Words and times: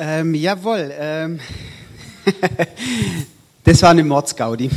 Ähm, 0.00 0.32
jawohl. 0.32 0.92
Ähm, 0.96 1.40
das 3.64 3.82
war 3.82 3.90
eine 3.90 4.04
Mordsgaudi. 4.04 4.70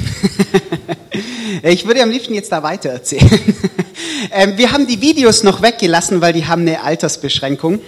ich 1.63 1.85
würde 1.85 2.01
am 2.01 2.09
liebsten 2.09 2.33
jetzt 2.33 2.51
da 2.51 2.63
weiter 2.63 2.89
erzählen. 2.89 3.29
ähm, 4.31 4.57
wir 4.57 4.71
haben 4.71 4.87
die 4.87 4.99
Videos 4.99 5.43
noch 5.43 5.61
weggelassen, 5.61 6.21
weil 6.21 6.33
die 6.33 6.47
haben 6.47 6.61
eine 6.63 6.81
Altersbeschränkung. 6.81 7.81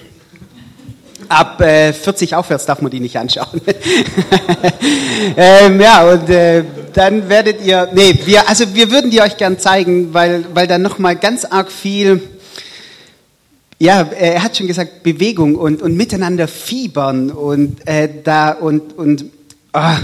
Ab 1.28 1.60
äh, 1.62 1.92
40 1.92 2.36
aufwärts 2.36 2.68
darf 2.68 2.82
man 2.82 2.92
die 2.92 3.00
nicht 3.00 3.18
anschauen. 3.18 3.60
ähm, 5.36 5.82
ja, 5.82 6.08
und 6.08 6.30
äh, 6.30 6.64
dann 6.94 7.30
werdet 7.30 7.66
ihr, 7.66 7.90
nee, 7.96 8.20
wir, 8.26 8.48
also 8.48 8.76
wir 8.76 8.92
würden 8.92 9.10
die 9.10 9.22
euch 9.22 9.38
gern 9.38 9.58
zeigen, 9.58 10.14
weil, 10.14 10.46
weil 10.54 10.68
da 10.68 10.78
nochmal 10.78 11.16
ganz 11.16 11.46
arg 11.46 11.72
viel 11.72 12.22
ja, 13.84 14.02
er 14.02 14.42
hat 14.42 14.56
schon 14.56 14.68
gesagt, 14.68 15.04
Bewegung 15.04 15.58
und, 15.58 15.82
und 15.82 15.98
miteinander 15.98 16.48
fiebern 16.48 17.30
und 17.30 17.86
äh, 17.86 18.08
da 18.24 18.52
und, 18.52 18.98
und 18.98 19.26
oh, 19.74 19.96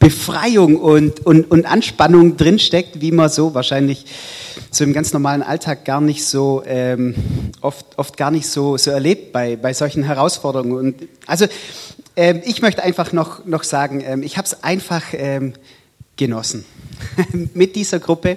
Befreiung 0.00 0.74
und, 0.74 1.24
und, 1.24 1.48
und 1.48 1.64
Anspannung 1.64 2.36
drinsteckt, 2.36 3.00
wie 3.00 3.12
man 3.12 3.28
so 3.28 3.54
wahrscheinlich 3.54 4.06
so 4.72 4.82
im 4.82 4.92
ganz 4.92 5.12
normalen 5.12 5.44
Alltag 5.44 5.84
gar 5.84 6.00
nicht 6.00 6.24
so 6.26 6.64
ähm, 6.66 7.14
oft, 7.60 7.86
oft 7.96 8.16
gar 8.16 8.32
nicht 8.32 8.48
so, 8.48 8.76
so 8.76 8.90
erlebt 8.90 9.32
bei, 9.32 9.54
bei 9.54 9.72
solchen 9.72 10.02
Herausforderungen. 10.02 10.72
Und 10.72 11.08
also 11.28 11.46
ähm, 12.16 12.42
ich 12.44 12.60
möchte 12.60 12.82
einfach 12.82 13.12
noch, 13.12 13.46
noch 13.46 13.62
sagen, 13.62 14.02
ähm, 14.04 14.24
ich 14.24 14.36
habe 14.36 14.46
es 14.46 14.64
einfach 14.64 15.04
ähm, 15.12 15.52
genossen, 16.16 16.64
mit 17.54 17.76
dieser 17.76 17.98
Gruppe, 17.98 18.36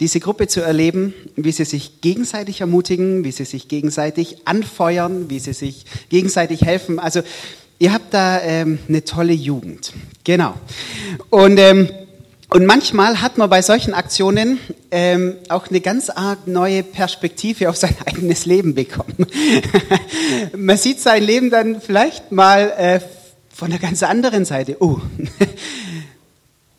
diese 0.00 0.20
Gruppe 0.20 0.46
zu 0.46 0.60
erleben, 0.60 1.14
wie 1.36 1.52
sie 1.52 1.64
sich 1.64 2.00
gegenseitig 2.00 2.60
ermutigen, 2.60 3.24
wie 3.24 3.32
sie 3.32 3.44
sich 3.44 3.68
gegenseitig 3.68 4.46
anfeuern, 4.46 5.30
wie 5.30 5.38
sie 5.38 5.52
sich 5.52 5.84
gegenseitig 6.08 6.62
helfen. 6.62 6.98
Also 6.98 7.22
ihr 7.78 7.92
habt 7.92 8.14
da 8.14 8.40
ähm, 8.42 8.78
eine 8.88 9.04
tolle 9.04 9.32
Jugend. 9.32 9.92
Genau. 10.24 10.54
Und, 11.30 11.58
ähm, 11.58 11.88
und 12.48 12.64
manchmal 12.64 13.20
hat 13.20 13.38
man 13.38 13.50
bei 13.50 13.60
solchen 13.60 13.92
Aktionen 13.92 14.58
ähm, 14.90 15.34
auch 15.48 15.68
eine 15.68 15.80
ganz 15.80 16.10
arg 16.10 16.46
neue 16.46 16.82
Perspektive 16.82 17.68
auf 17.68 17.76
sein 17.76 17.94
eigenes 18.06 18.46
Leben 18.46 18.74
bekommen. 18.74 19.26
man 20.56 20.76
sieht 20.76 21.00
sein 21.00 21.22
Leben 21.22 21.50
dann 21.50 21.80
vielleicht 21.80 22.32
mal 22.32 22.72
äh, 22.76 23.00
von 23.52 23.70
einer 23.70 23.80
ganz 23.80 24.02
anderen 24.02 24.44
Seite. 24.44 24.76
Oh, 24.80 25.00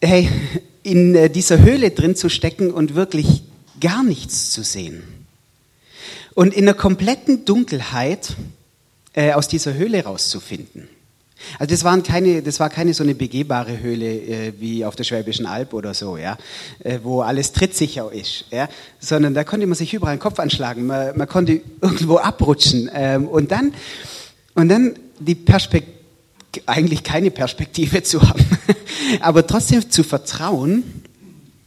hey, 0.01 0.29
in 0.87 1.15
äh, 1.15 1.29
dieser 1.29 1.59
Höhle 1.59 1.91
drin 1.91 2.15
zu 2.15 2.29
stecken 2.29 2.71
und 2.71 2.95
wirklich 2.95 3.43
gar 3.81 4.03
nichts 4.03 4.51
zu 4.51 4.63
sehen. 4.63 5.03
Und 6.33 6.53
in 6.53 6.65
der 6.65 6.75
kompletten 6.75 7.43
Dunkelheit 7.43 8.35
äh, 9.13 9.33
aus 9.33 9.49
dieser 9.49 9.73
Höhle 9.73 10.03
rauszufinden. 10.03 10.87
Also 11.59 11.71
das, 11.71 11.83
waren 11.83 12.03
keine, 12.03 12.41
das 12.41 12.59
war 12.59 12.69
keine 12.69 12.93
so 12.93 13.03
eine 13.03 13.15
begehbare 13.15 13.79
Höhle 13.79 14.05
äh, 14.05 14.53
wie 14.59 14.85
auf 14.85 14.95
der 14.95 15.03
Schwäbischen 15.03 15.45
Alb 15.45 15.73
oder 15.73 15.93
so, 15.93 16.17
ja, 16.17 16.37
äh, 16.79 16.99
wo 17.03 17.21
alles 17.21 17.51
trittsicher 17.51 18.11
ist, 18.11 18.45
ja, 18.49 18.69
sondern 18.99 19.33
da 19.33 19.43
konnte 19.43 19.67
man 19.67 19.75
sich 19.75 19.93
überall 19.93 20.15
den 20.15 20.21
Kopf 20.21 20.39
anschlagen, 20.39 20.87
man, 20.87 21.15
man 21.17 21.27
konnte 21.27 21.61
irgendwo 21.81 22.17
abrutschen 22.17 22.89
ähm, 22.93 23.27
und 23.27 23.51
dann 23.51 23.73
und 24.55 24.69
dann 24.69 24.95
die 25.19 25.35
Perspektive 25.35 25.96
eigentlich 26.65 27.03
keine 27.03 27.31
Perspektive 27.31 28.03
zu 28.03 28.21
haben, 28.21 28.45
aber 29.21 29.45
trotzdem 29.45 29.89
zu 29.89 30.03
vertrauen 30.03 30.83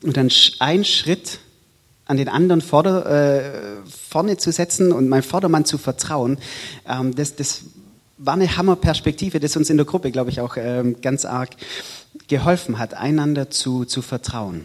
und 0.03 0.17
dann 0.17 0.31
einen 0.59 0.85
Schritt 0.85 1.39
an 2.07 2.17
den 2.17 2.29
anderen 2.29 2.61
vorder, 2.61 3.07
äh, 3.07 3.53
vorne 3.89 4.37
zu 4.37 4.51
setzen 4.51 4.93
und 4.93 5.09
meinem 5.09 5.23
Vordermann 5.23 5.65
zu 5.65 5.79
vertrauen, 5.79 6.39
ähm, 6.89 7.15
das, 7.15 7.37
das 7.37 7.63
war 8.19 8.35
eine 8.35 8.57
Hammerperspektive, 8.57 9.41
das 9.41 9.57
uns 9.57 9.71
in 9.71 9.77
der 9.77 9.87
Gruppe, 9.87 10.11
glaube 10.11 10.31
ich, 10.31 10.41
auch 10.41 10.57
ähm, 10.57 11.01
ganz 11.01 11.25
arg 11.25 11.51
geholfen 12.29 12.79
hat, 12.79 12.95
einander 12.95 13.51
zu, 13.51 13.85
zu 13.85 14.03
vertrauen. 14.03 14.65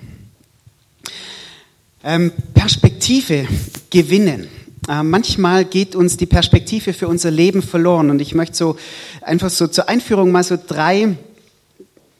Ähm, 2.03 2.31
Perspektive 2.53 3.47
gewinnen. 3.89 4.47
Äh, 4.87 5.03
manchmal 5.03 5.65
geht 5.65 5.95
uns 5.95 6.17
die 6.17 6.25
Perspektive 6.25 6.93
für 6.93 7.07
unser 7.07 7.31
Leben 7.31 7.61
verloren 7.61 8.09
und 8.11 8.21
ich 8.21 8.35
möchte 8.35 8.55
so 8.55 8.77
einfach 9.21 9.49
so 9.49 9.67
zur 9.67 9.89
Einführung 9.89 10.31
mal 10.31 10.43
so 10.43 10.57
drei 10.57 11.15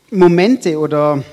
Momente 0.10 0.80
oder 0.80 1.24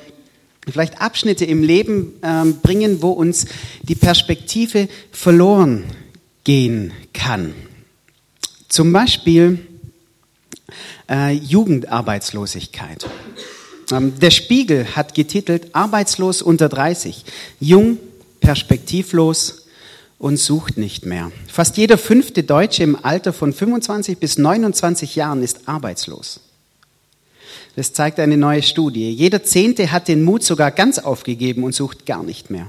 vielleicht 0.71 1.01
Abschnitte 1.01 1.45
im 1.45 1.63
Leben 1.63 2.13
ähm, 2.23 2.59
bringen, 2.61 3.03
wo 3.03 3.11
uns 3.11 3.47
die 3.83 3.95
Perspektive 3.95 4.89
verloren 5.11 5.85
gehen 6.45 6.93
kann. 7.13 7.55
Zum 8.69 8.93
Beispiel 8.93 9.59
äh, 11.11 11.33
Jugendarbeitslosigkeit. 11.33 13.07
Ähm, 13.91 14.19
der 14.21 14.31
Spiegel 14.31 14.97
hat 14.97 15.15
getitelt 15.15 15.75
Arbeitslos 15.75 16.43
unter 16.43 16.69
30, 16.69 17.25
jung, 17.61 17.99
perspektivlos, 18.41 19.62
und 20.23 20.37
sucht 20.37 20.79
nicht 20.79 21.05
mehr. 21.05 21.33
Fast 21.49 21.77
jeder 21.77 21.99
fünfte 21.99 22.45
Deutsche 22.45 22.85
im 22.85 22.97
Alter 23.05 23.33
von 23.33 23.53
25 23.53 24.19
bis 24.19 24.39
29 24.39 25.17
Jahren 25.17 25.43
ist 25.43 25.63
arbeitslos. 25.67 26.39
Das 27.75 27.93
zeigt 27.93 28.21
eine 28.21 28.37
neue 28.37 28.63
Studie. 28.63 29.11
Jeder 29.11 29.43
Zehnte 29.43 29.91
hat 29.91 30.07
den 30.07 30.23
Mut 30.23 30.45
sogar 30.45 30.71
ganz 30.71 31.01
aufgegeben 31.01 31.65
und 31.65 31.75
sucht 31.75 32.07
gar 32.07 32.23
nicht 32.23 32.51
mehr. 32.51 32.69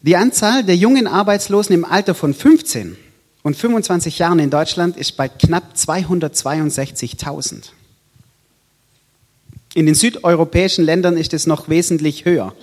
Die 0.00 0.16
Anzahl 0.16 0.64
der 0.64 0.76
jungen 0.76 1.06
Arbeitslosen 1.06 1.74
im 1.74 1.84
Alter 1.84 2.14
von 2.14 2.32
15 2.32 2.96
und 3.42 3.54
25 3.54 4.18
Jahren 4.18 4.38
in 4.38 4.48
Deutschland 4.48 4.96
ist 4.96 5.14
bei 5.18 5.28
knapp 5.28 5.74
262.000. 5.76 7.64
In 9.74 9.84
den 9.84 9.94
südeuropäischen 9.94 10.86
Ländern 10.86 11.18
ist 11.18 11.34
es 11.34 11.46
noch 11.46 11.68
wesentlich 11.68 12.24
höher. 12.24 12.54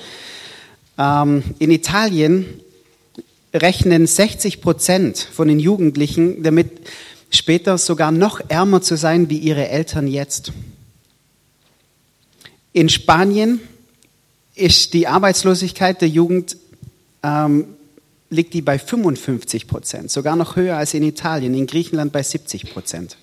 Ähm, 0.97 1.43
in 1.59 1.69
Italien 1.69 2.47
rechnen 3.55 4.05
60 4.05 4.61
Prozent 4.61 5.17
von 5.17 5.47
den 5.47 5.59
Jugendlichen 5.59 6.43
damit, 6.43 6.69
später 7.31 7.77
sogar 7.77 8.11
noch 8.11 8.41
ärmer 8.49 8.81
zu 8.81 8.97
sein 8.97 9.29
wie 9.29 9.37
ihre 9.37 9.67
Eltern 9.69 10.07
jetzt. 10.07 10.51
In 12.73 12.89
Spanien 12.89 13.59
ist 14.53 14.93
die 14.93 15.07
Arbeitslosigkeit 15.07 16.01
der 16.01 16.09
Jugend 16.09 16.57
ähm, 17.23 17.65
liegt 18.29 18.53
die 18.53 18.61
bei 18.61 18.77
55 18.77 19.67
Prozent, 19.67 20.11
sogar 20.11 20.35
noch 20.35 20.55
höher 20.55 20.77
als 20.77 20.93
in 20.93 21.03
Italien, 21.03 21.53
in 21.53 21.67
Griechenland 21.67 22.11
bei 22.11 22.23
70 22.23 22.71
Prozent. 22.71 23.17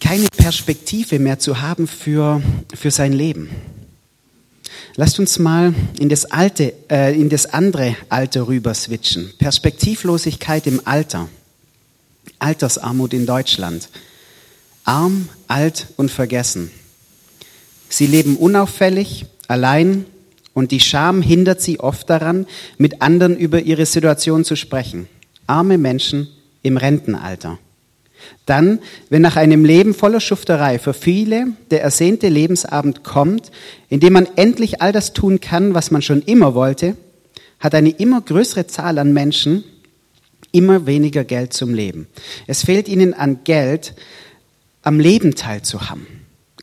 Keine 0.00 0.26
Perspektive 0.28 1.18
mehr 1.18 1.38
zu 1.38 1.60
haben 1.60 1.88
für, 1.88 2.42
für 2.74 2.90
sein 2.90 3.12
Leben. 3.12 3.50
Lasst 5.00 5.20
uns 5.20 5.38
mal 5.38 5.76
in 6.00 6.08
das 6.08 6.24
alte, 6.24 6.74
äh, 6.90 7.14
in 7.14 7.28
das 7.28 7.46
andere 7.46 7.94
Alter 8.08 8.48
rüber 8.48 8.74
switchen. 8.74 9.30
Perspektivlosigkeit 9.38 10.66
im 10.66 10.80
Alter. 10.86 11.28
Altersarmut 12.40 13.14
in 13.14 13.24
Deutschland. 13.24 13.90
Arm, 14.82 15.28
alt 15.46 15.86
und 15.96 16.10
vergessen. 16.10 16.72
Sie 17.88 18.08
leben 18.08 18.36
unauffällig, 18.36 19.26
allein 19.46 20.04
und 20.52 20.72
die 20.72 20.80
Scham 20.80 21.22
hindert 21.22 21.62
sie 21.62 21.78
oft 21.78 22.10
daran, 22.10 22.48
mit 22.76 23.00
anderen 23.00 23.36
über 23.36 23.60
ihre 23.60 23.86
Situation 23.86 24.44
zu 24.44 24.56
sprechen. 24.56 25.06
Arme 25.46 25.78
Menschen 25.78 26.26
im 26.62 26.76
Rentenalter. 26.76 27.60
Dann, 28.46 28.80
wenn 29.10 29.22
nach 29.22 29.36
einem 29.36 29.64
Leben 29.64 29.94
voller 29.94 30.20
Schufterei 30.20 30.78
für 30.78 30.94
viele 30.94 31.48
der 31.70 31.82
ersehnte 31.82 32.28
Lebensabend 32.28 33.04
kommt, 33.04 33.50
in 33.88 34.00
dem 34.00 34.14
man 34.14 34.28
endlich 34.36 34.80
all 34.80 34.92
das 34.92 35.12
tun 35.12 35.40
kann, 35.40 35.74
was 35.74 35.90
man 35.90 36.02
schon 36.02 36.22
immer 36.22 36.54
wollte, 36.54 36.96
hat 37.60 37.74
eine 37.74 37.90
immer 37.90 38.20
größere 38.20 38.66
Zahl 38.66 38.98
an 38.98 39.12
Menschen 39.12 39.64
immer 40.52 40.86
weniger 40.86 41.24
Geld 41.24 41.52
zum 41.52 41.74
Leben. 41.74 42.06
Es 42.46 42.64
fehlt 42.64 42.88
ihnen 42.88 43.14
an 43.14 43.40
Geld, 43.44 43.94
am 44.82 45.00
Leben 45.00 45.34
teilzuhaben. 45.34 46.06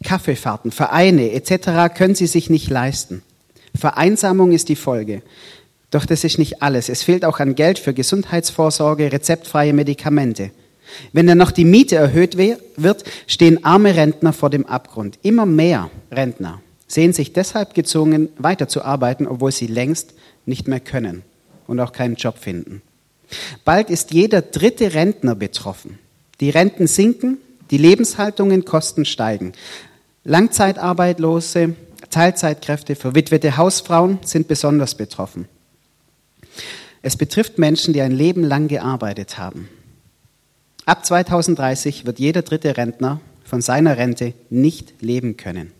Kaffeefahrten, 0.03 0.71
Vereine 0.71 1.31
etc. 1.31 1.95
können 1.95 2.15
sie 2.15 2.27
sich 2.27 2.49
nicht 2.49 2.69
leisten. 2.69 3.21
Vereinsamung 3.75 4.51
ist 4.51 4.69
die 4.69 4.75
Folge. 4.75 5.21
Doch 5.91 6.05
das 6.05 6.23
ist 6.23 6.39
nicht 6.39 6.61
alles. 6.61 6.89
Es 6.89 7.03
fehlt 7.03 7.23
auch 7.23 7.39
an 7.39 7.55
Geld 7.55 7.79
für 7.79 7.93
Gesundheitsvorsorge, 7.93 9.11
rezeptfreie 9.11 9.73
Medikamente. 9.73 10.51
Wenn 11.13 11.27
dann 11.27 11.37
noch 11.37 11.51
die 11.51 11.65
Miete 11.65 11.95
erhöht 11.95 12.37
wird, 12.37 13.03
stehen 13.27 13.63
arme 13.63 13.95
Rentner 13.95 14.33
vor 14.33 14.49
dem 14.49 14.65
Abgrund. 14.65 15.19
Immer 15.21 15.45
mehr 15.45 15.89
Rentner 16.11 16.61
sehen 16.87 17.13
sich 17.13 17.33
deshalb 17.33 17.73
gezwungen, 17.73 18.29
weiterzuarbeiten, 18.37 19.27
obwohl 19.27 19.51
sie 19.51 19.67
längst 19.67 20.13
nicht 20.45 20.67
mehr 20.67 20.79
können 20.79 21.23
und 21.67 21.79
auch 21.79 21.91
keinen 21.91 22.15
Job 22.15 22.37
finden. 22.37 22.81
Bald 23.63 23.89
ist 23.89 24.11
jeder 24.11 24.41
dritte 24.41 24.93
Rentner 24.93 25.35
betroffen. 25.35 25.97
Die 26.39 26.51
Renten 26.51 26.85
sinken, 26.85 27.37
die 27.71 27.77
Lebenshaltungen 27.77 28.65
Kosten 28.65 29.05
steigen. 29.05 29.53
Langzeitarbeitslose, 30.23 31.75
Teilzeitkräfte, 32.11 32.95
verwitwete 32.95 33.57
Hausfrauen 33.57 34.19
sind 34.23 34.47
besonders 34.47 34.95
betroffen. 34.95 35.47
Es 37.01 37.17
betrifft 37.17 37.57
Menschen, 37.57 37.93
die 37.93 38.01
ein 38.01 38.11
Leben 38.11 38.43
lang 38.43 38.67
gearbeitet 38.67 39.37
haben 39.37 39.69
Ab 40.85 41.03
2030 41.03 42.05
wird 42.05 42.19
jeder 42.19 42.43
dritte 42.43 42.77
Rentner 42.77 43.19
von 43.43 43.61
seiner 43.61 43.97
Rente 43.97 44.33
nicht 44.51 45.01
leben 45.01 45.35
können. 45.35 45.71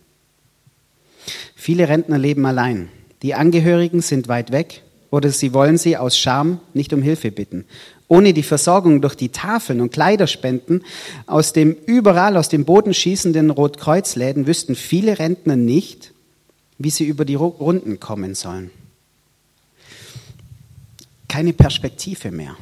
Viele 1.54 1.88
Rentner 1.88 2.18
leben 2.18 2.44
allein. 2.44 2.88
Die 3.22 3.34
Angehörigen 3.34 4.02
sind 4.02 4.26
weit 4.28 4.50
weg 4.50 4.82
oder 5.10 5.30
sie 5.30 5.54
wollen 5.54 5.78
sie 5.78 5.96
aus 5.96 6.18
Scham 6.18 6.60
nicht 6.74 6.92
um 6.92 7.02
Hilfe 7.02 7.30
bitten. 7.30 7.64
Ohne 8.08 8.32
die 8.32 8.42
Versorgung 8.42 9.00
durch 9.00 9.14
die 9.14 9.30
Tafeln 9.30 9.80
und 9.80 9.92
Kleiderspenden 9.92 10.84
aus 11.26 11.52
dem 11.52 11.76
überall 11.86 12.36
aus 12.36 12.48
dem 12.48 12.64
Boden 12.64 12.92
schießenden 12.92 13.50
Rotkreuzläden 13.50 14.46
wüssten 14.46 14.74
viele 14.74 15.18
Rentner 15.18 15.56
nicht, 15.56 16.12
wie 16.78 16.90
sie 16.90 17.04
über 17.04 17.24
die 17.24 17.34
Runden 17.36 18.00
kommen 18.00 18.34
sollen. 18.34 18.70
Keine 21.28 21.52
Perspektive 21.52 22.30
mehr. 22.30 22.56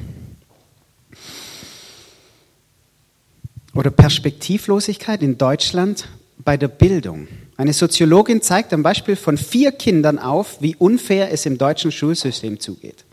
Oder 3.75 3.91
Perspektivlosigkeit 3.91 5.21
in 5.21 5.37
Deutschland 5.37 6.07
bei 6.43 6.55
der 6.55 6.69
Bildung. 6.69 7.27
Eine 7.57 7.73
Soziologin 7.73 8.41
zeigt 8.41 8.73
am 8.73 8.83
Beispiel 8.83 9.17
von 9.17 9.37
vier 9.37 9.73
Kindern 9.73 10.17
auf, 10.17 10.61
wie 10.61 10.75
unfair 10.77 11.31
es 11.31 11.45
im 11.45 11.57
deutschen 11.57 11.91
Schulsystem 11.91 12.59
zugeht. 12.59 13.03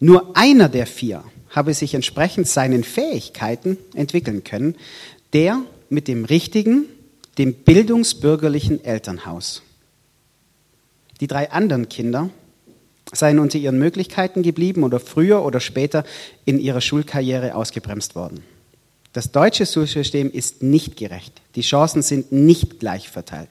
Nur 0.00 0.36
einer 0.36 0.68
der 0.68 0.86
vier 0.86 1.22
habe 1.50 1.72
sich 1.72 1.94
entsprechend 1.94 2.48
seinen 2.48 2.82
Fähigkeiten 2.82 3.78
entwickeln 3.94 4.42
können, 4.42 4.74
der 5.32 5.62
mit 5.88 6.08
dem 6.08 6.24
richtigen, 6.24 6.86
dem 7.38 7.54
bildungsbürgerlichen 7.54 8.84
Elternhaus. 8.84 9.62
Die 11.20 11.28
drei 11.28 11.50
anderen 11.52 11.88
Kinder 11.88 12.30
seien 13.12 13.38
unter 13.38 13.58
ihren 13.58 13.78
Möglichkeiten 13.78 14.42
geblieben 14.42 14.82
oder 14.82 14.98
früher 14.98 15.44
oder 15.44 15.60
später 15.60 16.04
in 16.44 16.58
ihrer 16.58 16.80
Schulkarriere 16.80 17.54
ausgebremst 17.54 18.16
worden. 18.16 18.42
Das 19.16 19.32
deutsche 19.32 19.64
Schulsystem 19.64 20.30
ist 20.30 20.62
nicht 20.62 20.98
gerecht. 20.98 21.32
Die 21.54 21.62
Chancen 21.62 22.02
sind 22.02 22.32
nicht 22.32 22.80
gleich 22.80 23.08
verteilt. 23.08 23.48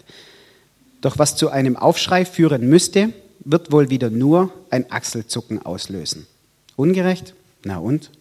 Doch 1.02 1.18
was 1.18 1.36
zu 1.36 1.50
einem 1.50 1.76
Aufschrei 1.76 2.24
führen 2.24 2.70
müsste, 2.70 3.14
wird 3.40 3.72
wohl 3.72 3.90
wieder 3.90 4.12
nur 4.12 4.54
ein 4.70 4.92
Achselzucken 4.92 5.66
auslösen. 5.66 6.28
Ungerecht? 6.76 7.34
Na 7.64 7.80
und? 7.80 8.12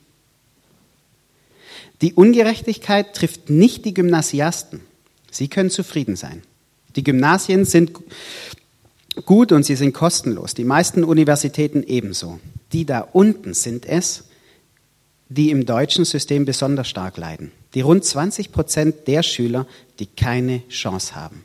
Die 2.00 2.14
Ungerechtigkeit 2.14 3.14
trifft 3.14 3.50
nicht 3.50 3.84
die 3.84 3.92
Gymnasiasten. 3.92 4.80
Sie 5.30 5.48
können 5.48 5.68
zufrieden 5.68 6.16
sein. 6.16 6.40
Die 6.96 7.04
Gymnasien 7.04 7.66
sind 7.66 7.92
gut 9.26 9.52
und 9.52 9.64
sie 9.64 9.76
sind 9.76 9.92
kostenlos. 9.92 10.54
Die 10.54 10.64
meisten 10.64 11.04
Universitäten 11.04 11.82
ebenso. 11.82 12.40
Die 12.72 12.86
da 12.86 13.00
unten 13.00 13.52
sind 13.52 13.84
es, 13.84 14.23
die 15.28 15.50
im 15.50 15.66
deutschen 15.66 16.04
System 16.04 16.44
besonders 16.44 16.88
stark 16.88 17.16
leiden. 17.16 17.50
Die 17.74 17.80
rund 17.80 18.04
20 18.04 18.52
Prozent 18.52 19.08
der 19.08 19.22
Schüler, 19.22 19.66
die 19.98 20.06
keine 20.06 20.62
Chance 20.68 21.14
haben. 21.14 21.44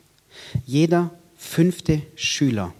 Jeder 0.66 1.10
fünfte 1.36 2.02
Schüler. 2.14 2.74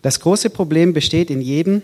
Das 0.00 0.18
große 0.18 0.50
Problem 0.50 0.92
besteht 0.92 1.30
in 1.30 1.40
jedem, 1.40 1.82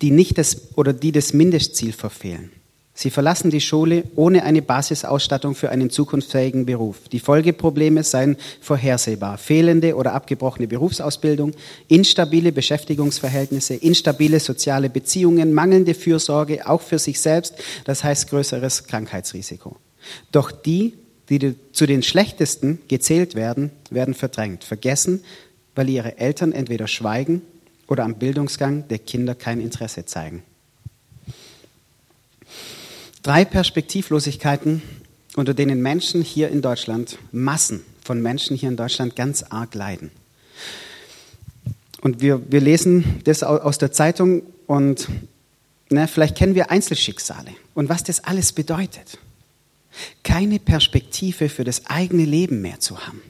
die 0.00 0.10
nicht 0.10 0.38
das 0.38 0.76
oder 0.76 0.92
die 0.92 1.12
das 1.12 1.32
Mindestziel 1.32 1.92
verfehlen. 1.92 2.50
Sie 2.94 3.10
verlassen 3.10 3.50
die 3.50 3.62
Schule 3.62 4.04
ohne 4.16 4.42
eine 4.42 4.60
Basisausstattung 4.60 5.54
für 5.54 5.70
einen 5.70 5.88
zukunftsfähigen 5.88 6.66
Beruf. 6.66 7.08
Die 7.10 7.20
Folgeprobleme 7.20 8.04
seien 8.04 8.36
vorhersehbar. 8.60 9.38
Fehlende 9.38 9.96
oder 9.96 10.12
abgebrochene 10.12 10.68
Berufsausbildung, 10.68 11.52
instabile 11.88 12.52
Beschäftigungsverhältnisse, 12.52 13.74
instabile 13.74 14.40
soziale 14.40 14.90
Beziehungen, 14.90 15.54
mangelnde 15.54 15.94
Fürsorge, 15.94 16.68
auch 16.68 16.82
für 16.82 16.98
sich 16.98 17.18
selbst, 17.18 17.54
das 17.84 18.04
heißt 18.04 18.28
größeres 18.28 18.84
Krankheitsrisiko. 18.84 19.76
Doch 20.30 20.50
die, 20.50 20.92
die 21.30 21.54
zu 21.72 21.86
den 21.86 22.02
schlechtesten 22.02 22.80
gezählt 22.88 23.34
werden, 23.34 23.70
werden 23.88 24.12
verdrängt, 24.12 24.64
vergessen, 24.64 25.24
weil 25.74 25.88
ihre 25.88 26.18
Eltern 26.18 26.52
entweder 26.52 26.88
schweigen 26.88 27.40
oder 27.88 28.04
am 28.04 28.16
Bildungsgang 28.16 28.86
der 28.88 28.98
Kinder 28.98 29.34
kein 29.34 29.60
Interesse 29.62 30.04
zeigen. 30.04 30.42
Drei 33.22 33.44
Perspektivlosigkeiten, 33.44 34.82
unter 35.36 35.54
denen 35.54 35.80
Menschen 35.80 36.22
hier 36.22 36.48
in 36.48 36.60
Deutschland, 36.60 37.18
Massen 37.30 37.84
von 38.02 38.20
Menschen 38.20 38.56
hier 38.56 38.68
in 38.68 38.76
Deutschland 38.76 39.14
ganz 39.14 39.44
arg 39.44 39.76
leiden. 39.76 40.10
Und 42.00 42.20
wir, 42.20 42.50
wir 42.50 42.60
lesen 42.60 43.20
das 43.22 43.44
aus 43.44 43.78
der 43.78 43.92
Zeitung 43.92 44.42
und 44.66 45.08
na, 45.88 46.08
vielleicht 46.08 46.36
kennen 46.36 46.56
wir 46.56 46.72
Einzelschicksale 46.72 47.52
und 47.74 47.88
was 47.88 48.02
das 48.02 48.24
alles 48.24 48.52
bedeutet. 48.52 49.18
Keine 50.24 50.58
Perspektive 50.58 51.48
für 51.48 51.62
das 51.62 51.86
eigene 51.86 52.24
Leben 52.24 52.60
mehr 52.60 52.80
zu 52.80 53.06
haben. 53.06 53.22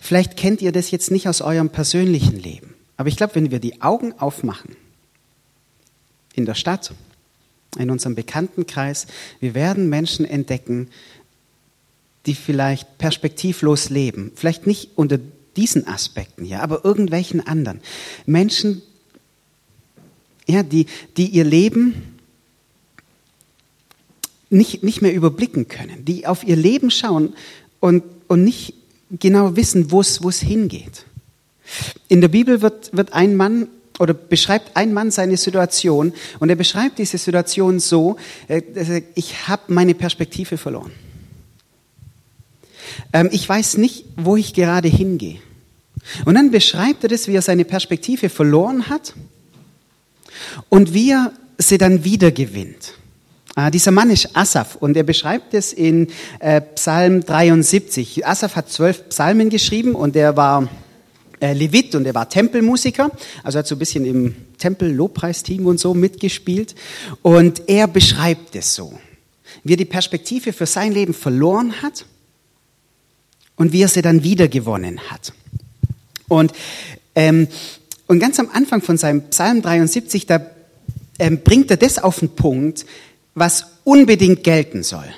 Vielleicht 0.00 0.36
kennt 0.36 0.62
ihr 0.62 0.70
das 0.70 0.92
jetzt 0.92 1.10
nicht 1.10 1.28
aus 1.28 1.40
eurem 1.40 1.70
persönlichen 1.70 2.38
Leben, 2.38 2.74
aber 2.96 3.08
ich 3.08 3.16
glaube, 3.16 3.34
wenn 3.34 3.50
wir 3.50 3.58
die 3.58 3.82
Augen 3.82 4.12
aufmachen, 4.20 4.76
in 6.34 6.46
der 6.46 6.54
Stadt, 6.54 6.92
in 7.76 7.90
unserem 7.90 8.14
Bekanntenkreis. 8.14 9.06
Wir 9.40 9.54
werden 9.54 9.88
Menschen 9.88 10.24
entdecken, 10.24 10.88
die 12.26 12.34
vielleicht 12.34 12.98
perspektivlos 12.98 13.90
leben. 13.90 14.32
Vielleicht 14.34 14.66
nicht 14.66 14.90
unter 14.96 15.18
diesen 15.56 15.86
Aspekten 15.86 16.44
hier, 16.44 16.62
aber 16.62 16.84
irgendwelchen 16.84 17.46
anderen. 17.46 17.80
Menschen, 18.26 18.82
ja, 20.46 20.62
die, 20.62 20.86
die 21.16 21.26
ihr 21.26 21.44
Leben 21.44 22.18
nicht, 24.50 24.82
nicht 24.82 25.02
mehr 25.02 25.12
überblicken 25.12 25.68
können, 25.68 26.04
die 26.04 26.26
auf 26.26 26.44
ihr 26.44 26.56
Leben 26.56 26.90
schauen 26.90 27.34
und, 27.80 28.02
und 28.28 28.44
nicht 28.44 28.74
genau 29.10 29.56
wissen, 29.56 29.90
wo 29.90 30.00
es 30.00 30.40
hingeht. 30.40 31.04
In 32.08 32.20
der 32.20 32.28
Bibel 32.28 32.62
wird, 32.62 32.96
wird 32.96 33.12
ein 33.12 33.36
Mann 33.36 33.68
oder 33.98 34.14
beschreibt 34.14 34.76
ein 34.76 34.92
Mann 34.92 35.10
seine 35.10 35.36
Situation 35.36 36.12
und 36.38 36.48
er 36.48 36.56
beschreibt 36.56 36.98
diese 36.98 37.18
Situation 37.18 37.80
so, 37.80 38.16
äh, 38.48 38.62
ich 39.14 39.48
habe 39.48 39.62
meine 39.68 39.94
Perspektive 39.94 40.56
verloren. 40.56 40.92
Ähm, 43.12 43.28
ich 43.32 43.48
weiß 43.48 43.78
nicht, 43.78 44.04
wo 44.16 44.36
ich 44.36 44.54
gerade 44.54 44.88
hingehe. 44.88 45.40
Und 46.24 46.34
dann 46.34 46.50
beschreibt 46.50 47.02
er 47.02 47.08
das, 47.08 47.28
wie 47.28 47.34
er 47.34 47.42
seine 47.42 47.64
Perspektive 47.64 48.28
verloren 48.28 48.88
hat 48.88 49.14
und 50.68 50.94
wie 50.94 51.10
er 51.10 51.32
sie 51.58 51.78
dann 51.78 52.04
wieder 52.04 52.30
gewinnt. 52.30 52.94
Ah, 53.54 53.70
dieser 53.70 53.90
Mann 53.90 54.10
ist 54.10 54.36
Asaf 54.36 54.76
und 54.76 54.96
er 54.96 55.02
beschreibt 55.02 55.52
es 55.52 55.72
in 55.72 56.08
äh, 56.38 56.60
Psalm 56.60 57.24
73. 57.24 58.24
Asaf 58.24 58.54
hat 58.54 58.70
zwölf 58.70 59.08
Psalmen 59.08 59.50
geschrieben 59.50 59.96
und 59.96 60.14
er 60.14 60.36
war 60.36 60.68
äh, 61.40 61.52
Levit 61.52 61.94
und 61.94 62.06
er 62.06 62.14
war 62.14 62.28
Tempelmusiker, 62.28 63.10
also 63.42 63.58
hat 63.58 63.66
so 63.66 63.74
ein 63.74 63.78
bisschen 63.78 64.04
im 64.04 64.34
Tempel-Lobpreisteam 64.58 65.66
und 65.66 65.78
so 65.78 65.94
mitgespielt. 65.94 66.74
Und 67.22 67.62
er 67.68 67.86
beschreibt 67.88 68.54
es 68.56 68.74
so, 68.74 68.98
wie 69.64 69.74
er 69.74 69.76
die 69.76 69.84
Perspektive 69.84 70.52
für 70.52 70.66
sein 70.66 70.92
Leben 70.92 71.14
verloren 71.14 71.82
hat 71.82 72.06
und 73.56 73.72
wie 73.72 73.82
er 73.82 73.88
sie 73.88 74.02
dann 74.02 74.22
wiedergewonnen 74.22 75.00
hat. 75.10 75.32
Und, 76.28 76.52
ähm, 77.14 77.48
und 78.06 78.20
ganz 78.20 78.38
am 78.38 78.50
Anfang 78.52 78.82
von 78.82 78.98
seinem 78.98 79.22
Psalm 79.30 79.62
73, 79.62 80.26
da 80.26 80.40
ähm, 81.18 81.40
bringt 81.42 81.70
er 81.70 81.76
das 81.76 81.98
auf 81.98 82.20
den 82.20 82.30
Punkt, 82.30 82.86
was 83.34 83.66
unbedingt 83.84 84.44
gelten 84.44 84.82
soll 84.82 85.08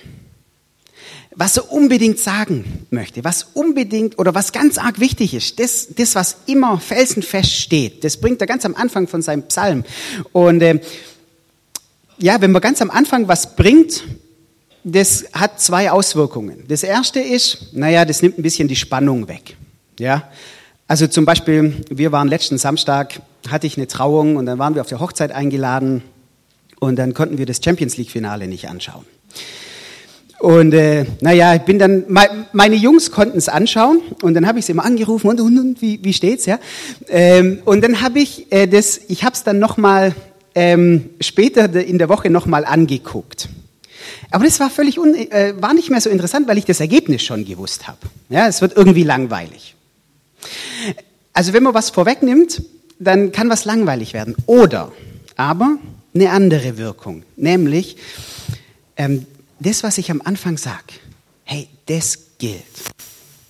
was 1.40 1.56
er 1.56 1.73
unbedingt 1.73 2.18
sagen 2.18 2.87
möchte, 2.90 3.25
was 3.25 3.44
unbedingt 3.54 4.18
oder 4.18 4.35
was 4.35 4.52
ganz 4.52 4.76
arg 4.76 5.00
wichtig 5.00 5.32
ist, 5.32 5.59
das, 5.59 5.88
das 5.97 6.14
was 6.14 6.37
immer 6.44 6.78
felsenfest 6.78 7.50
steht, 7.50 8.04
das 8.04 8.18
bringt 8.18 8.42
er 8.42 8.47
ganz 8.47 8.66
am 8.66 8.75
Anfang 8.75 9.09
von 9.09 9.23
seinem 9.23 9.44
Psalm. 9.44 9.85
Und 10.32 10.61
äh, 10.61 10.80
ja, 12.18 12.42
wenn 12.42 12.52
man 12.52 12.61
ganz 12.61 12.82
am 12.82 12.90
Anfang 12.90 13.26
was 13.26 13.56
bringt, 13.56 14.04
das 14.85 15.25
hat 15.32 15.62
zwei 15.62 15.90
Auswirkungen. 15.90 16.64
Das 16.68 16.82
erste 16.82 17.20
ist, 17.20 17.68
naja, 17.73 18.04
das 18.04 18.20
nimmt 18.20 18.38
ein 18.38 18.42
bisschen 18.42 18.68
die 18.68 18.76
Spannung 18.76 19.26
weg. 19.26 19.56
Ja, 19.99 20.28
also 20.88 21.06
zum 21.06 21.25
Beispiel, 21.25 21.75
wir 21.88 22.12
waren 22.12 22.28
letzten 22.28 22.59
Samstag, 22.59 23.23
hatte 23.49 23.66
ich 23.66 23.78
eine 23.78 23.87
Trauung 23.87 24.37
und 24.37 24.44
dann 24.44 24.59
waren 24.59 24.75
wir 24.75 24.82
auf 24.82 24.88
der 24.88 25.00
Hochzeit 25.00 25.32
eingeladen 25.32 26.02
und 26.80 26.97
dann 26.97 27.14
konnten 27.14 27.38
wir 27.38 27.47
das 27.47 27.62
Champions 27.64 27.97
League 27.97 28.11
Finale 28.11 28.47
nicht 28.47 28.68
anschauen. 28.68 29.06
Und 30.40 30.73
äh, 30.73 31.04
naja, 31.20 31.54
ich 31.54 31.62
bin 31.62 31.78
dann, 31.78 32.04
meine 32.52 32.75
Jungs 32.75 33.11
konnten 33.11 33.37
es 33.37 33.50
anschauen 33.50 34.00
und 34.23 34.32
dann 34.32 34.47
habe 34.47 34.59
ich 34.59 34.64
sie 34.64 34.73
immer 34.73 34.87
angerufen 34.87 35.28
und, 35.28 35.38
und, 35.38 35.59
und 35.59 35.82
wie, 35.82 36.02
wie 36.02 36.14
steht's, 36.14 36.47
ja? 36.47 36.59
Ähm, 37.09 37.61
und 37.66 37.85
dann 37.85 38.00
habe 38.00 38.20
ich 38.20 38.50
äh, 38.50 38.66
das, 38.66 38.99
ich 39.09 39.23
habe 39.23 39.35
es 39.35 39.44
dann 39.44 39.59
nochmal 39.59 40.14
ähm, 40.54 41.11
später 41.20 41.70
in 41.75 41.99
der 41.99 42.09
Woche 42.09 42.30
nochmal 42.30 42.64
angeguckt. 42.64 43.50
Aber 44.30 44.44
das 44.44 44.59
war 44.61 44.70
völlig, 44.70 44.99
un, 44.99 45.14
äh, 45.14 45.52
war 45.61 45.75
nicht 45.75 45.90
mehr 45.90 46.00
so 46.00 46.09
interessant, 46.09 46.49
weil 46.49 46.56
ich 46.56 46.64
das 46.64 46.80
Ergebnis 46.80 47.23
schon 47.23 47.44
gewusst 47.44 47.87
habe. 47.87 47.99
Ja, 48.30 48.49
es 48.49 48.62
wird 48.62 48.75
irgendwie 48.78 49.02
langweilig. 49.02 49.75
Also 51.35 51.52
wenn 51.52 51.64
man 51.64 51.75
was 51.75 51.90
vorwegnimmt, 51.90 52.62
dann 52.99 53.30
kann 53.30 53.50
was 53.50 53.66
langweilig 53.66 54.14
werden. 54.14 54.35
Oder, 54.47 54.90
aber 55.37 55.76
eine 56.14 56.30
andere 56.30 56.78
Wirkung, 56.78 57.25
nämlich 57.37 57.99
ähm, 58.97 59.26
das, 59.61 59.83
was 59.83 59.99
ich 59.99 60.11
am 60.11 60.23
Anfang 60.23 60.59
sage. 60.59 60.95
Hey, 61.45 61.69
das 61.87 62.19
gilt. 62.38 62.64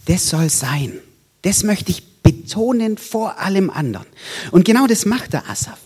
Das 0.07 0.29
soll 0.29 0.51
sein. 0.51 0.99
Das 1.43 1.63
möchte 1.63 1.91
ich 1.91 2.23
betonen 2.23 2.99
vor 2.99 3.39
allem 3.39 3.71
anderen. 3.71 4.07
Und 4.51 4.65
genau 4.65 4.87
das 4.87 5.07
macht 5.07 5.33
der 5.33 5.49
Asaf. 5.49 5.79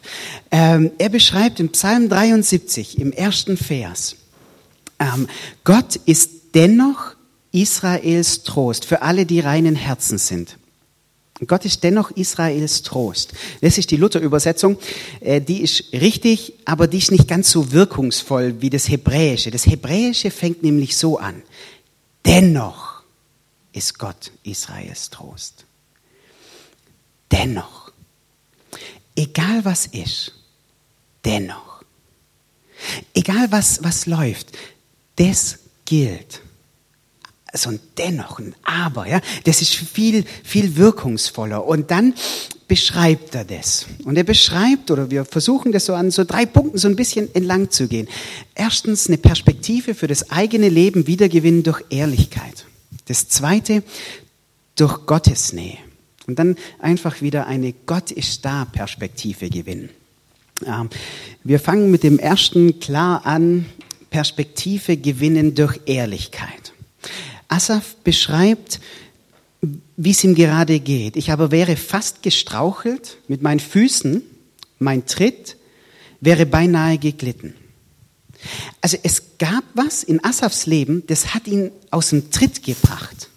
Ähm, 0.51 0.91
er 0.99 1.09
beschreibt 1.09 1.61
in 1.61 1.71
Psalm 1.71 2.09
73 2.09 2.99
im 2.99 3.13
ersten 3.13 3.57
Vers, 3.57 4.17
ähm, 4.99 5.29
Gott 5.65 5.97
ist 6.07 6.31
dennoch 6.55 7.15
Israels 7.53 8.43
Trost 8.43 8.85
für 8.85 9.03
alle, 9.03 9.27
die 9.27 9.41
reinen 9.41 9.77
Herzen 9.77 10.19
sind. 10.19 10.57
Gott 11.47 11.65
ist 11.65 11.83
dennoch 11.83 12.13
Israels 12.13 12.83
Trost. 12.83 13.33
Das 13.61 13.77
ist 13.77 13.91
die 13.91 13.97
Luther-Übersetzung. 13.97 14.79
Äh, 15.21 15.41
die 15.41 15.63
ist 15.63 15.93
richtig, 15.93 16.55
aber 16.65 16.87
die 16.87 16.99
ist 16.99 17.11
nicht 17.11 17.27
ganz 17.27 17.51
so 17.51 17.73
wirkungsvoll 17.73 18.61
wie 18.61 18.71
das 18.71 18.89
Hebräische. 18.89 19.51
Das 19.51 19.67
Hebräische 19.67 20.31
fängt 20.31 20.63
nämlich 20.63 20.97
so 20.97 21.19
an. 21.19 21.43
Dennoch 22.25 23.03
ist 23.73 23.99
Gott 23.99 24.31
Israels 24.45 25.11
Trost. 25.11 25.65
Dennoch. 27.33 27.91
Egal 29.17 29.65
was 29.65 29.87
ist. 29.87 30.33
Dennoch. 31.25 31.83
Egal 33.13 33.51
was, 33.51 33.83
was 33.83 34.07
läuft. 34.07 34.53
Das 35.17 35.59
gilt 35.85 36.44
so 37.63 37.71
ein 37.71 37.81
Dennoch, 37.99 38.39
ein 38.39 38.55
Aber, 38.63 39.07
ja, 39.09 39.21
das 39.45 39.63
ist 39.63 39.75
viel, 39.75 40.25
viel 40.43 40.77
wirkungsvoller. 40.77 41.65
Und 41.67 41.91
dann 41.91 42.15
beschreibt 42.67 43.35
er 43.35 43.45
das. 43.45 43.87
Und 44.05 44.17
er 44.17 44.25
beschreibt, 44.25 44.91
oder 44.91 45.11
wir 45.11 45.25
versuchen 45.25 45.73
das 45.73 45.87
so 45.87 45.95
an 45.95 46.11
so 46.11 46.25
drei 46.25 46.47
Punkten 46.47 46.79
so 46.79 46.89
ein 46.89 46.97
bisschen 46.97 47.35
entlang 47.35 47.71
zu 47.71 47.89
gehen. 47.89 48.09
Erstens 48.55 49.07
eine 49.07 49.19
Perspektive 49.19 49.95
für 49.95 50.07
das 50.07 50.31
eigene 50.31 50.69
Leben 50.69 51.07
wiedergewinnen 51.07 51.63
durch 51.63 51.83
Ehrlichkeit. 51.91 52.67
Das 53.07 53.29
zweite, 53.29 53.83
durch 54.77 55.07
Gottes 55.07 55.53
Nähe. 55.53 55.79
Und 56.27 56.39
dann 56.39 56.57
einfach 56.79 57.21
wieder 57.21 57.47
eine 57.47 57.73
Gott 57.73 58.11
ist 58.11 58.45
da 58.45 58.65
Perspektive 58.65 59.51
gewinnen. 59.51 59.91
Wir 61.43 61.61
fangen 61.61 61.91
mit 61.91 62.03
dem 62.03 62.19
ersten 62.19 62.81
klar 62.81 63.27
an, 63.27 63.67
Perspektive 64.09 64.97
gewinnen 64.97 65.55
durch 65.55 65.81
Ehrlichkeit. 65.87 66.74
Asaf 67.55 67.95
beschreibt, 68.03 68.81
wie 69.97 70.11
es 70.11 70.25
ihm 70.25 70.35
gerade 70.35 70.81
geht. 70.81 71.17
Ich 71.17 71.31
aber 71.31 71.51
wäre 71.51 71.77
fast 71.77 72.23
gestrauchelt 72.23 73.19
mit 73.29 73.43
meinen 73.43 73.61
Füßen, 73.61 74.23
mein 74.79 75.07
Tritt 75.07 75.57
wäre 76.21 76.47
beinahe 76.47 76.99
geglitten. 76.99 77.55
Also 78.81 78.99
es 79.03 79.39
gab 79.39 79.65
was 79.75 80.03
in 80.03 80.23
Asafs 80.25 80.67
Leben, 80.67 81.05
das 81.07 81.33
hat 81.33 81.47
ihn 81.47 81.71
aus 81.91 82.11
dem 82.11 82.31
Tritt 82.31 82.63
gebracht. 82.63 83.29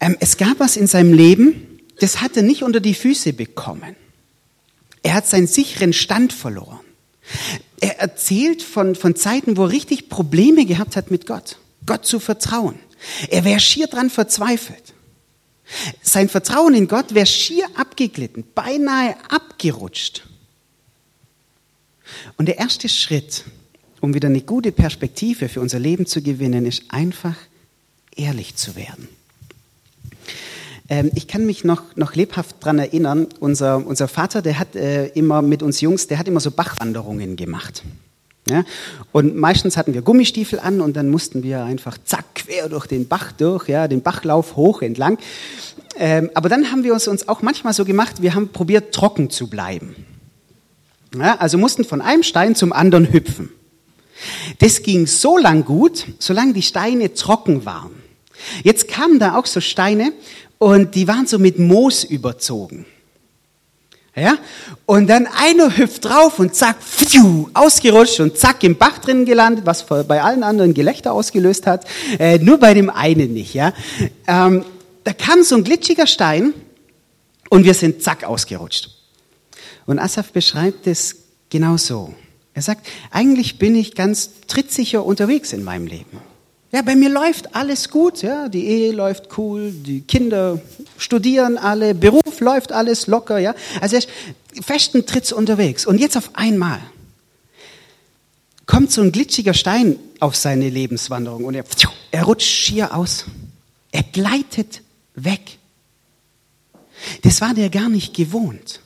Ähm, 0.00 0.16
es 0.20 0.36
gab 0.36 0.58
was 0.58 0.76
in 0.76 0.88
seinem 0.88 1.14
Leben, 1.14 1.80
das 2.00 2.20
hat 2.20 2.36
er 2.36 2.42
nicht 2.42 2.64
unter 2.64 2.80
die 2.80 2.94
Füße 2.94 3.32
bekommen. 3.32 3.96
Er 5.02 5.14
hat 5.14 5.26
seinen 5.26 5.46
sicheren 5.46 5.92
Stand 5.92 6.32
verloren. 6.32 6.80
Er 7.80 8.00
erzählt 8.00 8.62
von, 8.62 8.94
von 8.94 9.14
Zeiten, 9.14 9.56
wo 9.56 9.64
er 9.64 9.70
richtig 9.70 10.08
Probleme 10.08 10.66
gehabt 10.66 10.96
hat 10.96 11.10
mit 11.10 11.26
Gott. 11.26 11.58
Gott 11.86 12.04
zu 12.04 12.20
vertrauen. 12.20 12.78
Er 13.28 13.44
wäre 13.44 13.60
schier 13.60 13.86
dran 13.86 14.10
verzweifelt. 14.10 14.94
Sein 16.02 16.28
Vertrauen 16.28 16.74
in 16.74 16.88
Gott 16.88 17.14
wäre 17.14 17.26
schier 17.26 17.66
abgeglitten, 17.74 18.44
beinahe 18.54 19.16
abgerutscht. 19.28 20.26
Und 22.36 22.46
der 22.46 22.58
erste 22.58 22.88
Schritt, 22.88 23.44
um 24.00 24.14
wieder 24.14 24.28
eine 24.28 24.42
gute 24.42 24.72
Perspektive 24.72 25.48
für 25.48 25.60
unser 25.60 25.78
Leben 25.78 26.06
zu 26.06 26.22
gewinnen, 26.22 26.66
ist 26.66 26.84
einfach 26.88 27.36
ehrlich 28.14 28.54
zu 28.56 28.76
werden. 28.76 29.08
Ähm, 30.88 31.10
ich 31.14 31.26
kann 31.26 31.46
mich 31.46 31.64
noch, 31.64 31.96
noch 31.96 32.14
lebhaft 32.14 32.56
daran 32.60 32.78
erinnern, 32.78 33.26
unser, 33.40 33.84
unser 33.84 34.06
Vater, 34.06 34.42
der 34.42 34.58
hat 34.58 34.76
äh, 34.76 35.06
immer 35.08 35.42
mit 35.42 35.62
uns 35.62 35.80
Jungs, 35.80 36.06
der 36.06 36.18
hat 36.18 36.28
immer 36.28 36.40
so 36.40 36.50
Bachwanderungen 36.50 37.36
gemacht. 37.36 37.82
Ja? 38.48 38.64
Und 39.12 39.36
meistens 39.36 39.76
hatten 39.76 39.94
wir 39.94 40.02
Gummistiefel 40.02 40.60
an 40.60 40.80
und 40.80 40.96
dann 40.96 41.08
mussten 41.08 41.42
wir 41.42 41.64
einfach 41.64 41.98
zack 42.04 42.34
quer 42.34 42.68
durch 42.68 42.86
den 42.86 43.08
Bach 43.08 43.32
durch, 43.32 43.68
ja, 43.68 43.88
den 43.88 44.02
Bachlauf 44.02 44.56
hoch 44.56 44.82
entlang. 44.82 45.18
Ähm, 45.98 46.30
aber 46.34 46.48
dann 46.48 46.70
haben 46.70 46.84
wir 46.84 46.92
uns, 46.92 47.08
uns 47.08 47.28
auch 47.28 47.42
manchmal 47.42 47.72
so 47.72 47.84
gemacht, 47.84 48.22
wir 48.22 48.34
haben 48.34 48.48
probiert 48.48 48.94
trocken 48.94 49.30
zu 49.30 49.48
bleiben. 49.48 49.96
Ja, 51.16 51.36
also 51.36 51.58
mussten 51.58 51.84
von 51.84 52.00
einem 52.00 52.22
Stein 52.22 52.54
zum 52.54 52.72
anderen 52.72 53.12
hüpfen. 53.12 53.50
Das 54.58 54.82
ging 54.82 55.06
so 55.06 55.38
lang 55.38 55.64
gut, 55.64 56.06
solange 56.18 56.52
die 56.52 56.62
Steine 56.62 57.14
trocken 57.14 57.64
waren. 57.64 57.92
Jetzt 58.62 58.88
kamen 58.88 59.18
da 59.18 59.36
auch 59.36 59.46
so 59.46 59.60
Steine 59.60 60.12
und 60.58 60.94
die 60.94 61.08
waren 61.08 61.26
so 61.26 61.38
mit 61.38 61.58
Moos 61.58 62.04
überzogen. 62.04 62.86
Ja? 64.16 64.38
Und 64.86 65.08
dann 65.08 65.26
einer 65.26 65.76
hüpft 65.76 66.06
drauf 66.06 66.38
und 66.38 66.54
zack, 66.54 66.82
pfiuh, 66.82 67.50
ausgerutscht 67.52 68.20
und 68.20 68.38
zack 68.38 68.64
im 68.64 68.76
Bach 68.76 68.98
drin 68.98 69.26
gelandet, 69.26 69.66
was 69.66 69.84
bei 69.86 70.22
allen 70.22 70.42
anderen 70.42 70.72
Gelächter 70.72 71.12
ausgelöst 71.12 71.66
hat, 71.66 71.86
äh, 72.18 72.38
nur 72.38 72.58
bei 72.58 72.72
dem 72.72 72.88
einen 72.88 73.34
nicht. 73.34 73.52
Ja? 73.54 73.74
Ähm, 74.26 74.64
da 75.04 75.12
kam 75.12 75.42
so 75.42 75.56
ein 75.56 75.64
glitschiger 75.64 76.06
Stein 76.06 76.54
und 77.50 77.64
wir 77.64 77.74
sind 77.74 78.02
zack 78.02 78.24
ausgerutscht. 78.24 78.90
Und 79.84 79.98
Asaf 79.98 80.32
beschreibt 80.32 80.86
es 80.86 81.16
genau 81.50 81.76
so. 81.76 82.14
Er 82.54 82.62
sagt, 82.62 82.86
eigentlich 83.10 83.58
bin 83.58 83.76
ich 83.76 83.94
ganz 83.94 84.30
trittsicher 84.48 85.04
unterwegs 85.04 85.52
in 85.52 85.62
meinem 85.62 85.86
Leben. 85.86 86.18
Ja, 86.72 86.82
bei 86.82 86.96
mir 86.96 87.08
läuft 87.08 87.54
alles 87.54 87.90
gut, 87.90 88.22
ja, 88.22 88.48
die 88.48 88.66
Ehe 88.66 88.92
läuft 88.92 89.38
cool, 89.38 89.70
die 89.70 90.00
Kinder 90.02 90.60
studieren 90.98 91.58
alle, 91.58 91.94
Beruf 91.94 92.40
läuft 92.40 92.72
alles 92.72 93.06
locker, 93.06 93.38
ja. 93.38 93.54
Also 93.80 93.96
er 93.96 93.98
ist 94.00 94.08
festen 94.64 95.06
Tritts 95.06 95.32
unterwegs. 95.32 95.86
Und 95.86 95.98
jetzt 95.98 96.16
auf 96.16 96.30
einmal 96.34 96.80
kommt 98.66 98.90
so 98.90 99.00
ein 99.00 99.12
glitschiger 99.12 99.54
Stein 99.54 99.96
auf 100.18 100.34
seine 100.34 100.68
Lebenswanderung 100.68 101.44
und 101.44 101.54
er, 101.54 101.64
er 102.10 102.24
rutscht 102.24 102.50
schier 102.50 102.94
aus. 102.94 103.26
Er 103.92 104.02
gleitet 104.02 104.82
weg. 105.14 105.58
Das 107.22 107.40
war 107.40 107.54
der 107.54 107.70
gar 107.70 107.88
nicht 107.88 108.14
gewohnt. 108.14 108.80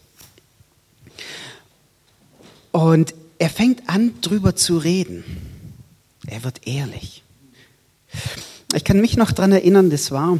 Und 2.72 3.14
er 3.38 3.50
fängt 3.50 3.88
an, 3.88 4.20
drüber 4.20 4.54
zu 4.54 4.78
reden. 4.78 5.24
Er 6.26 6.44
wird 6.44 6.66
ehrlich. 6.66 7.19
Ich 8.72 8.84
kann 8.84 9.00
mich 9.00 9.16
noch 9.16 9.32
daran 9.32 9.50
erinnern, 9.50 9.90
das 9.90 10.12
war 10.12 10.38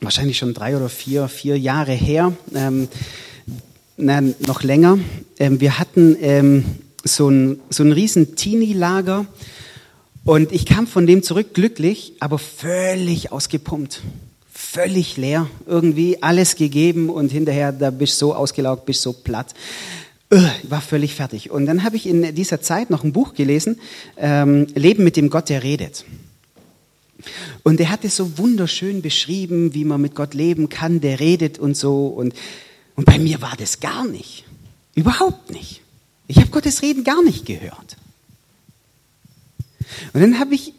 wahrscheinlich 0.00 0.38
schon 0.38 0.54
drei 0.54 0.76
oder 0.76 0.88
vier, 0.88 1.28
vier 1.28 1.58
Jahre 1.58 1.92
her, 1.92 2.32
ähm, 2.54 2.88
na, 3.98 4.22
noch 4.22 4.62
länger. 4.62 4.98
Ähm, 5.38 5.60
wir 5.60 5.78
hatten 5.78 6.16
ähm, 6.22 6.64
so 7.04 7.28
ein, 7.28 7.60
so 7.68 7.82
ein 7.82 7.92
riesen 7.92 8.34
Teenie-Lager 8.34 9.26
und 10.24 10.52
ich 10.52 10.64
kam 10.64 10.86
von 10.86 11.06
dem 11.06 11.22
zurück 11.22 11.52
glücklich, 11.52 12.14
aber 12.20 12.38
völlig 12.38 13.30
ausgepumpt. 13.30 14.00
Völlig 14.50 15.18
leer, 15.18 15.48
irgendwie 15.66 16.22
alles 16.22 16.56
gegeben 16.56 17.10
und 17.10 17.30
hinterher, 17.30 17.72
da 17.72 17.90
bist 17.90 18.20
du 18.22 18.26
so 18.26 18.34
ausgelaugt, 18.34 18.86
bist 18.86 19.02
so 19.02 19.12
platt. 19.12 19.54
Ich 20.30 20.70
war 20.70 20.80
völlig 20.80 21.14
fertig. 21.14 21.50
Und 21.50 21.66
dann 21.66 21.84
habe 21.84 21.96
ich 21.96 22.06
in 22.06 22.34
dieser 22.34 22.60
Zeit 22.62 22.88
noch 22.88 23.04
ein 23.04 23.12
Buch 23.12 23.34
gelesen, 23.34 23.80
ähm, 24.16 24.66
Leben 24.74 25.04
mit 25.04 25.16
dem 25.16 25.28
Gott, 25.28 25.48
der 25.48 25.62
redet. 25.62 26.04
Und 27.62 27.80
er 27.80 27.90
hat 27.90 28.04
es 28.04 28.16
so 28.16 28.38
wunderschön 28.38 29.02
beschrieben, 29.02 29.74
wie 29.74 29.84
man 29.84 30.00
mit 30.00 30.14
Gott 30.14 30.34
leben 30.34 30.68
kann, 30.68 31.00
der 31.00 31.20
redet 31.20 31.58
und 31.58 31.76
so. 31.76 32.06
Und, 32.06 32.34
und 32.94 33.04
bei 33.04 33.18
mir 33.18 33.40
war 33.42 33.56
das 33.56 33.80
gar 33.80 34.06
nicht. 34.06 34.44
Überhaupt 34.94 35.50
nicht. 35.50 35.82
Ich 36.26 36.36
habe 36.36 36.48
Gottes 36.48 36.82
Reden 36.82 37.04
gar 37.04 37.22
nicht 37.22 37.46
gehört. 37.46 37.96
Und 40.12 40.20
dann 40.20 40.38
habe 40.38 40.54
ich, 40.54 40.74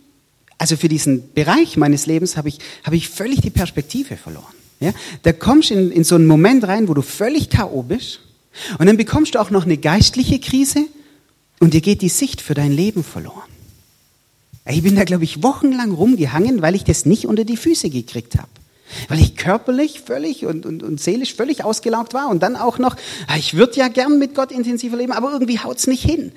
also 0.57 0.77
für 0.77 0.87
diesen 0.87 1.33
Bereich 1.33 1.77
meines 1.77 2.05
Lebens 2.05 2.37
habe 2.37 2.49
ich, 2.49 2.59
habe 2.83 2.95
ich 2.95 3.09
völlig 3.09 3.41
die 3.41 3.49
Perspektive 3.49 4.17
verloren. 4.17 4.53
Ja? 4.79 4.93
Da 5.23 5.33
kommst 5.33 5.71
du 5.71 5.75
in, 5.75 5.91
in 5.91 6.03
so 6.03 6.15
einen 6.15 6.27
Moment 6.27 6.63
rein, 6.65 6.87
wo 6.87 6.93
du 6.93 7.01
völlig 7.01 7.49
K.O. 7.49 7.83
bist. 7.83 8.19
Und 8.77 8.87
dann 8.87 8.97
bekommst 8.97 9.35
du 9.35 9.39
auch 9.39 9.51
noch 9.51 9.65
eine 9.65 9.77
geistliche 9.77 10.39
Krise 10.39 10.85
und 11.59 11.73
dir 11.73 11.81
geht 11.81 12.01
die 12.01 12.09
Sicht 12.09 12.41
für 12.41 12.53
dein 12.53 12.71
Leben 12.71 13.03
verloren. 13.03 13.43
Ich 14.69 14.83
bin 14.83 14.95
da, 14.95 15.03
glaube 15.03 15.23
ich, 15.23 15.41
wochenlang 15.41 15.91
rumgehangen, 15.91 16.61
weil 16.61 16.75
ich 16.75 16.83
das 16.83 17.05
nicht 17.05 17.25
unter 17.25 17.43
die 17.43 17.57
Füße 17.57 17.89
gekriegt 17.89 18.37
habe. 18.37 18.49
Weil 19.07 19.19
ich 19.19 19.35
körperlich 19.35 20.01
völlig 20.01 20.45
und, 20.45 20.65
und, 20.65 20.83
und 20.83 20.99
seelisch 20.99 21.35
völlig 21.35 21.63
ausgelaugt 21.63 22.13
war 22.13 22.29
und 22.29 22.41
dann 22.41 22.55
auch 22.55 22.77
noch, 22.77 22.95
ah, 23.27 23.37
ich 23.37 23.55
würde 23.55 23.77
ja 23.77 23.87
gern 23.87 24.19
mit 24.19 24.35
Gott 24.35 24.51
intensiver 24.51 24.97
leben, 24.97 25.11
aber 25.11 25.31
irgendwie 25.31 25.59
haut's 25.59 25.87
nicht 25.87 26.03
hin. 26.03 26.31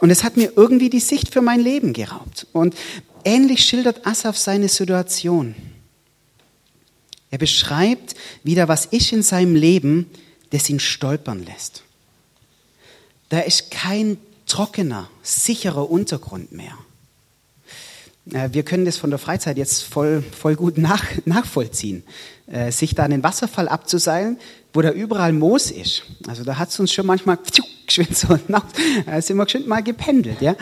Und 0.00 0.10
es 0.10 0.24
hat 0.24 0.36
mir 0.36 0.52
irgendwie 0.56 0.90
die 0.90 1.00
Sicht 1.00 1.32
für 1.32 1.42
mein 1.42 1.60
Leben 1.60 1.92
geraubt. 1.92 2.46
Und 2.52 2.74
ähnlich 3.24 3.64
schildert 3.64 4.06
Asaf 4.06 4.36
seine 4.36 4.68
Situation. 4.68 5.54
Er 7.30 7.38
beschreibt 7.38 8.14
wieder, 8.42 8.66
was 8.66 8.86
ist 8.86 9.12
in 9.12 9.22
seinem 9.22 9.54
Leben, 9.54 10.10
das 10.50 10.68
ihn 10.70 10.80
stolpern 10.80 11.44
lässt. 11.44 11.82
Da 13.28 13.40
ist 13.40 13.70
kein 13.70 14.16
trockener, 14.46 15.08
sicherer 15.22 15.88
Untergrund 15.88 16.50
mehr. 16.50 16.76
Äh, 18.32 18.50
wir 18.52 18.62
können 18.62 18.84
das 18.84 18.96
von 18.96 19.10
der 19.10 19.18
Freizeit 19.18 19.56
jetzt 19.58 19.82
voll, 19.82 20.22
voll 20.22 20.56
gut 20.56 20.78
nach, 20.78 21.04
nachvollziehen. 21.24 22.02
Äh, 22.46 22.72
sich 22.72 22.94
da 22.94 23.04
einen 23.04 23.22
Wasserfall 23.22 23.68
abzuseilen, 23.68 24.38
wo 24.72 24.82
da 24.82 24.90
überall 24.90 25.32
Moos 25.32 25.70
ist. 25.70 26.02
Also 26.26 26.44
da 26.44 26.58
hat 26.58 26.70
es 26.70 26.80
uns 26.80 26.92
schon 26.92 27.06
manchmal 27.06 27.38
geschwind 27.86 28.16
so, 28.16 28.38
da 28.48 29.22
sind 29.22 29.36
wir 29.36 29.44
geschwind 29.44 29.66
mal 29.66 29.82
gependelt. 29.82 30.40
Ja? 30.40 30.56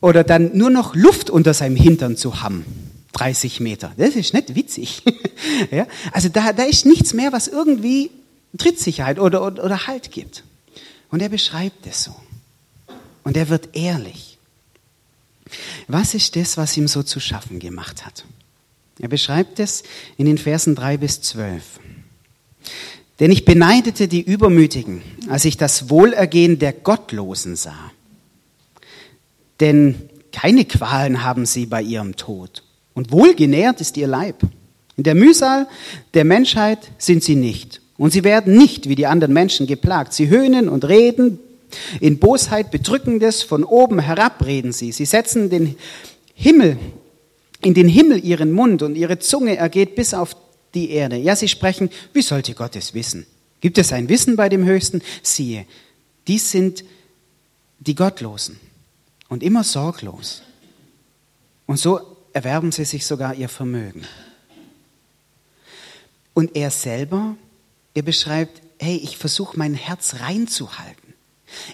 Oder 0.00 0.24
dann 0.24 0.56
nur 0.56 0.70
noch 0.70 0.94
Luft 0.94 1.30
unter 1.30 1.54
seinem 1.54 1.76
Hintern 1.76 2.16
zu 2.16 2.42
haben. 2.42 2.64
30 3.12 3.60
Meter. 3.60 3.92
Das 3.96 4.14
ist 4.14 4.32
nicht 4.32 4.54
witzig. 4.54 5.02
ja? 5.70 5.86
Also 6.12 6.28
da, 6.28 6.52
da 6.52 6.64
ist 6.64 6.86
nichts 6.86 7.14
mehr, 7.14 7.32
was 7.32 7.48
irgendwie 7.48 8.10
Trittsicherheit 8.56 9.18
oder, 9.18 9.44
oder, 9.44 9.64
oder 9.64 9.86
Halt 9.86 10.10
gibt. 10.10 10.44
Und 11.10 11.20
er 11.20 11.28
beschreibt 11.28 11.86
es 11.86 12.04
so. 12.04 12.14
Und 13.24 13.36
er 13.36 13.48
wird 13.48 13.76
ehrlich. 13.76 14.37
Was 15.86 16.14
ist 16.14 16.36
das, 16.36 16.56
was 16.56 16.76
ihm 16.76 16.88
so 16.88 17.02
zu 17.02 17.20
schaffen 17.20 17.58
gemacht 17.58 18.04
hat? 18.04 18.24
Er 18.98 19.08
beschreibt 19.08 19.60
es 19.60 19.84
in 20.16 20.26
den 20.26 20.38
Versen 20.38 20.74
drei 20.74 20.96
bis 20.96 21.20
zwölf. 21.20 21.80
Denn 23.20 23.30
ich 23.30 23.44
beneidete 23.44 24.08
die 24.08 24.22
Übermütigen, 24.22 25.02
als 25.28 25.44
ich 25.44 25.56
das 25.56 25.90
Wohlergehen 25.90 26.58
der 26.58 26.72
Gottlosen 26.72 27.56
sah. 27.56 27.90
Denn 29.60 29.96
keine 30.32 30.64
Qualen 30.64 31.24
haben 31.24 31.46
sie 31.46 31.66
bei 31.66 31.82
ihrem 31.82 32.16
Tod. 32.16 32.62
Und 32.94 33.10
wohlgenährt 33.10 33.80
ist 33.80 33.96
ihr 33.96 34.06
Leib. 34.06 34.42
In 34.96 35.04
der 35.04 35.14
Mühsal 35.14 35.68
der 36.14 36.24
Menschheit 36.24 36.90
sind 36.98 37.22
sie 37.22 37.36
nicht. 37.36 37.80
Und 37.96 38.12
sie 38.12 38.24
werden 38.24 38.56
nicht 38.56 38.88
wie 38.88 38.94
die 38.94 39.06
anderen 39.06 39.32
Menschen 39.32 39.66
geplagt. 39.66 40.12
Sie 40.12 40.28
höhnen 40.28 40.68
und 40.68 40.84
reden. 40.84 41.40
In 42.00 42.18
Bosheit 42.18 42.70
bedrückendes 42.70 43.42
von 43.42 43.64
oben 43.64 43.98
herab 43.98 44.44
reden 44.44 44.72
sie. 44.72 44.92
Sie 44.92 45.04
setzen 45.04 45.50
den 45.50 45.76
Himmel, 46.34 46.78
in 47.62 47.74
den 47.74 47.88
Himmel 47.88 48.24
ihren 48.24 48.52
Mund 48.52 48.82
und 48.82 48.94
ihre 48.94 49.18
Zunge 49.18 49.56
ergeht 49.56 49.94
bis 49.94 50.14
auf 50.14 50.36
die 50.74 50.90
Erde. 50.90 51.16
Ja, 51.16 51.36
sie 51.36 51.48
sprechen, 51.48 51.90
wie 52.12 52.22
sollte 52.22 52.54
Gott 52.54 52.76
es 52.76 52.94
wissen? 52.94 53.26
Gibt 53.60 53.78
es 53.78 53.92
ein 53.92 54.08
Wissen 54.08 54.36
bei 54.36 54.48
dem 54.48 54.64
Höchsten? 54.64 55.02
Siehe, 55.22 55.66
dies 56.26 56.50
sind 56.50 56.84
die 57.80 57.94
Gottlosen 57.94 58.58
und 59.28 59.42
immer 59.42 59.64
sorglos. 59.64 60.42
Und 61.66 61.78
so 61.78 62.00
erwerben 62.32 62.72
sie 62.72 62.84
sich 62.84 63.04
sogar 63.06 63.34
ihr 63.34 63.48
Vermögen. 63.48 64.04
Und 66.34 66.54
er 66.56 66.70
selber, 66.70 67.36
er 67.94 68.02
beschreibt, 68.02 68.62
hey, 68.78 68.96
ich 68.96 69.18
versuche 69.18 69.58
mein 69.58 69.74
Herz 69.74 70.16
reinzuhalten. 70.20 71.07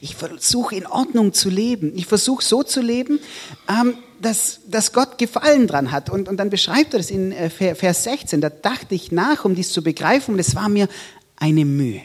Ich 0.01 0.15
versuche 0.15 0.77
in 0.77 0.87
Ordnung 0.87 1.33
zu 1.33 1.51
leben. 1.51 1.93
Ich 1.97 2.07
versuche 2.07 2.45
so 2.45 2.63
zu 2.63 2.81
leben, 2.81 3.21
ähm, 3.69 3.97
dass, 4.21 4.61
dass 4.67 4.93
Gott 4.93 5.19
Gefallen 5.19 5.67
dran 5.67 5.93
hat. 5.93 6.11
Und, 6.11 6.29
und 6.29 6.37
dann 6.39 6.51
beschreibt 6.51 6.95
er 6.95 6.99
das 6.99 7.11
in 7.11 7.33
äh, 7.33 7.51
Vers 7.51 8.05
16. 8.05 8.41
Da 8.41 8.51
dachte 8.51 8.95
ich 8.95 9.13
nach, 9.13 9.45
um 9.45 9.55
dies 9.55 9.73
zu 9.73 9.83
begreifen, 9.83 10.35
und 10.35 10.41
es 10.41 10.55
war 10.55 10.69
mir 10.69 10.89
eine 11.37 11.65
Mühe. 11.65 12.03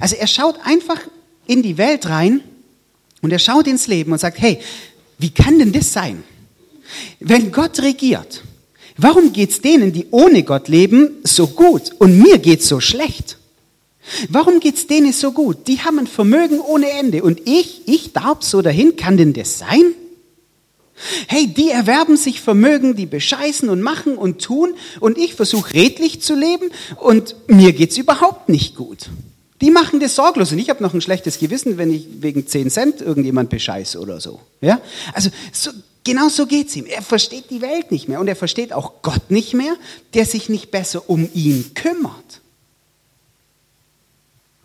Also 0.00 0.16
er 0.16 0.26
schaut 0.26 0.56
einfach 0.64 1.00
in 1.46 1.62
die 1.62 1.78
Welt 1.78 2.08
rein 2.08 2.42
und 3.22 3.32
er 3.32 3.38
schaut 3.38 3.66
ins 3.66 3.86
Leben 3.86 4.12
und 4.12 4.18
sagt, 4.18 4.40
hey, 4.40 4.60
wie 5.18 5.30
kann 5.30 5.58
denn 5.58 5.72
das 5.72 5.92
sein? 5.92 6.22
Wenn 7.20 7.52
Gott 7.52 7.80
regiert, 7.80 8.42
warum 8.96 9.32
geht's 9.32 9.60
denen, 9.60 9.92
die 9.92 10.06
ohne 10.10 10.42
Gott 10.42 10.68
leben, 10.68 11.16
so 11.24 11.48
gut 11.48 11.92
und 11.98 12.18
mir 12.18 12.38
geht's 12.38 12.68
so 12.68 12.80
schlecht? 12.80 13.37
Warum 14.28 14.60
geht's 14.60 14.86
denen 14.86 15.12
so 15.12 15.32
gut? 15.32 15.68
Die 15.68 15.80
haben 15.80 15.98
ein 15.98 16.06
Vermögen 16.06 16.60
ohne 16.60 16.90
Ende 16.90 17.22
und 17.22 17.42
ich, 17.44 17.82
ich 17.86 18.12
darf 18.12 18.42
so 18.42 18.62
dahin, 18.62 18.96
kann 18.96 19.16
denn 19.16 19.32
das 19.32 19.58
sein? 19.58 19.94
Hey, 21.28 21.46
die 21.46 21.70
erwerben 21.70 22.16
sich 22.16 22.40
Vermögen, 22.40 22.96
die 22.96 23.06
bescheißen 23.06 23.68
und 23.68 23.82
machen 23.82 24.16
und 24.16 24.42
tun 24.42 24.74
und 25.00 25.16
ich 25.16 25.34
versuche 25.34 25.74
redlich 25.74 26.22
zu 26.22 26.34
leben 26.34 26.70
und 26.96 27.36
mir 27.46 27.72
geht's 27.72 27.96
überhaupt 27.96 28.48
nicht 28.48 28.74
gut. 28.74 29.08
Die 29.60 29.70
machen 29.70 30.00
das 30.00 30.14
sorglos 30.14 30.52
und 30.52 30.58
ich 30.58 30.70
habe 30.70 30.82
noch 30.82 30.94
ein 30.94 31.00
schlechtes 31.00 31.38
Gewissen, 31.38 31.78
wenn 31.78 31.92
ich 31.92 32.06
wegen 32.20 32.46
10 32.46 32.70
Cent 32.70 33.00
irgendjemand 33.00 33.50
bescheiße 33.50 33.98
oder 33.98 34.20
so. 34.20 34.40
Ja? 34.60 34.80
Also 35.12 35.30
so, 35.52 35.70
genau 36.04 36.28
so 36.28 36.46
geht's 36.46 36.76
ihm. 36.76 36.86
Er 36.86 37.02
versteht 37.02 37.50
die 37.50 37.60
Welt 37.60 37.90
nicht 37.90 38.08
mehr 38.08 38.20
und 38.20 38.28
er 38.28 38.36
versteht 38.36 38.72
auch 38.72 39.02
Gott 39.02 39.30
nicht 39.30 39.54
mehr, 39.54 39.74
der 40.14 40.26
sich 40.26 40.48
nicht 40.48 40.70
besser 40.70 41.08
um 41.10 41.28
ihn 41.34 41.72
kümmert. 41.74 42.40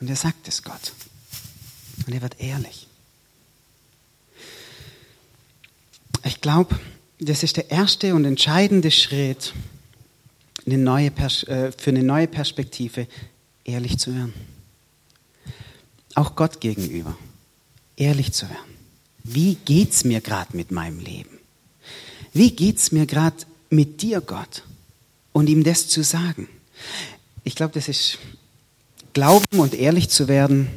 Und 0.03 0.09
er 0.09 0.17
sagt 0.17 0.47
es 0.49 0.63
Gott. 0.63 0.91
Und 2.05 2.13
er 2.13 2.21
wird 2.21 2.39
ehrlich. 2.39 2.87
Ich 6.25 6.41
glaube, 6.41 6.77
das 7.19 7.43
ist 7.43 7.55
der 7.55 7.71
erste 7.71 8.13
und 8.13 8.25
entscheidende 8.25 8.91
Schritt 8.91 9.53
eine 10.65 10.77
neue 10.77 11.07
äh, 11.07 11.71
für 11.71 11.89
eine 11.91 12.03
neue 12.03 12.27
Perspektive, 12.27 13.07
ehrlich 13.63 13.97
zu 13.97 14.13
werden 14.13 14.33
auch 16.15 16.35
Gott 16.35 16.61
gegenüber, 16.61 17.17
ehrlich 17.95 18.33
zu 18.33 18.49
werden. 18.49 18.73
Wie 19.23 19.55
geht's 19.55 20.03
mir 20.03 20.21
gerade 20.21 20.55
mit 20.55 20.71
meinem 20.71 20.99
Leben? 20.99 21.39
Wie 22.33 22.51
geht's 22.51 22.91
mir 22.91 23.05
gerade 23.05 23.37
mit 23.69 24.01
dir, 24.01 24.21
Gott? 24.21 24.63
Und 25.31 25.49
ihm 25.49 25.63
das 25.63 25.87
zu 25.87 26.03
sagen. 26.03 26.47
Ich 27.43 27.55
glaube, 27.55 27.73
das 27.73 27.87
ist 27.87 28.17
Glauben 29.13 29.59
und 29.59 29.73
ehrlich 29.73 30.09
zu 30.09 30.27
werden. 30.27 30.67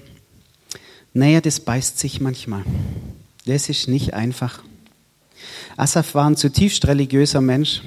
Naja, 1.15 1.41
das 1.41 1.61
beißt 1.61 1.99
sich 1.99 2.21
manchmal. 2.21 2.65
Das 3.47 3.69
ist 3.69 3.89
nicht 3.89 4.13
einfach. 4.13 4.63
Asaf 5.77 6.15
war 6.15 6.27
ein 6.27 6.37
zutiefst 6.37 6.87
religiöser 6.87 7.41
Mensch. 7.41 7.83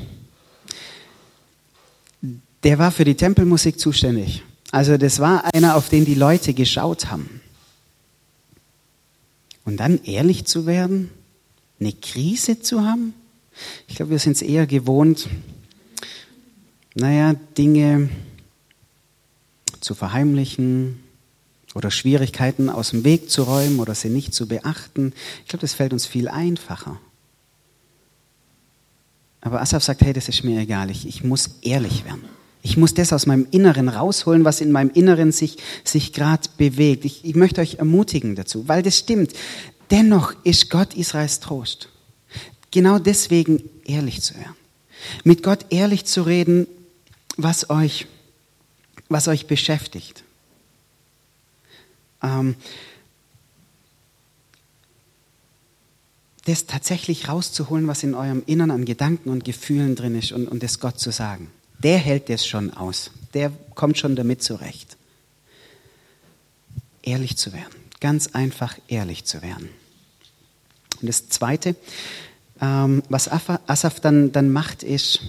Der 2.63 2.79
war 2.79 2.91
für 2.91 3.05
die 3.05 3.15
Tempelmusik 3.15 3.79
zuständig. 3.79 4.43
Also 4.71 4.97
das 4.97 5.19
war 5.19 5.45
einer, 5.53 5.75
auf 5.75 5.89
den 5.89 6.05
die 6.05 6.15
Leute 6.15 6.53
geschaut 6.53 7.11
haben. 7.11 7.41
Und 9.65 9.77
dann 9.77 10.03
ehrlich 10.03 10.45
zu 10.45 10.65
werden, 10.65 11.11
eine 11.79 11.93
Krise 11.93 12.59
zu 12.59 12.83
haben. 12.83 13.13
Ich 13.87 13.95
glaube, 13.95 14.11
wir 14.11 14.19
sind 14.19 14.33
es 14.33 14.41
eher 14.41 14.65
gewohnt, 14.67 15.27
naja, 16.95 17.35
Dinge 17.57 18.09
zu 19.81 19.95
verheimlichen 19.95 20.99
oder 21.75 21.91
Schwierigkeiten 21.91 22.69
aus 22.69 22.91
dem 22.91 23.03
Weg 23.03 23.29
zu 23.29 23.43
räumen 23.43 23.79
oder 23.79 23.95
sie 23.95 24.09
nicht 24.09 24.33
zu 24.33 24.47
beachten. 24.47 25.13
Ich 25.43 25.49
glaube, 25.49 25.61
das 25.61 25.73
fällt 25.73 25.93
uns 25.93 26.05
viel 26.05 26.27
einfacher. 26.27 26.99
Aber 29.41 29.61
Asaf 29.61 29.83
sagt, 29.83 30.01
hey, 30.01 30.13
das 30.13 30.27
ist 30.27 30.43
mir 30.43 30.59
egal, 30.59 30.89
ich, 30.89 31.07
ich 31.07 31.23
muss 31.23 31.51
ehrlich 31.61 32.05
werden. 32.05 32.23
Ich 32.61 32.75
muss 32.75 32.93
das 32.93 33.13
aus 33.13 33.25
meinem 33.25 33.47
Inneren 33.51 33.87
rausholen, 33.87 34.43
was 34.43 34.59
in 34.59 34.71
meinem 34.71 34.89
Inneren 34.89 35.31
sich, 35.31 35.57
sich 35.85 36.11
gerade 36.11 36.49
bewegt. 36.57 37.05
Ich, 37.05 37.23
ich 37.23 37.35
möchte 37.35 37.61
euch 37.61 37.75
ermutigen 37.75 38.35
dazu, 38.35 38.67
weil 38.67 38.83
das 38.83 38.97
stimmt. 38.97 39.31
Dennoch 39.91 40.33
ist 40.43 40.69
Gott 40.69 40.93
Israels 40.93 41.39
Trost. 41.39 41.89
Genau 42.71 42.99
deswegen 42.99 43.63
ehrlich 43.85 44.21
zu 44.21 44.35
werden. 44.35 44.55
Mit 45.23 45.41
Gott 45.41 45.67
ehrlich 45.69 46.05
zu 46.05 46.23
reden, 46.23 46.67
was 47.37 47.69
euch, 47.69 48.07
was 49.09 49.27
euch 49.27 49.47
beschäftigt. 49.47 50.23
Ähm, 52.23 52.55
das 56.45 56.65
tatsächlich 56.65 57.27
rauszuholen, 57.27 57.87
was 57.87 58.03
in 58.03 58.15
eurem 58.15 58.43
Innern 58.45 58.71
an 58.71 58.85
Gedanken 58.85 59.29
und 59.29 59.43
Gefühlen 59.43 59.95
drin 59.95 60.17
ist 60.17 60.31
und, 60.31 60.47
und 60.47 60.63
das 60.63 60.79
Gott 60.79 60.99
zu 60.99 61.11
sagen 61.11 61.51
der 61.83 61.97
hält 61.97 62.29
das 62.29 62.45
schon 62.45 62.73
aus. 62.73 63.11
Der 63.33 63.51
kommt 63.75 63.97
schon 63.97 64.15
damit 64.15 64.43
zurecht. 64.43 64.97
Ehrlich 67.01 67.37
zu 67.37 67.53
werden. 67.53 67.73
Ganz 68.01 68.27
einfach 68.27 68.77
ehrlich 68.87 69.25
zu 69.25 69.41
werden. 69.41 69.69
Und 71.01 71.07
das 71.07 71.29
Zweite, 71.29 71.75
ähm, 72.61 73.03
was 73.09 73.29
Asaf 73.29 73.99
dann, 74.01 74.31
dann 74.31 74.51
macht, 74.51 74.83
ist, 74.83 75.21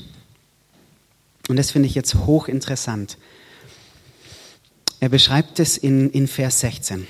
und 1.49 1.57
das 1.57 1.71
finde 1.71 1.89
ich 1.89 1.95
jetzt 1.95 2.15
hochinteressant, 2.15 3.17
er 5.01 5.09
beschreibt 5.09 5.59
es 5.59 5.77
in, 5.77 6.11
in 6.11 6.29
Vers 6.29 6.61
16. 6.61 7.07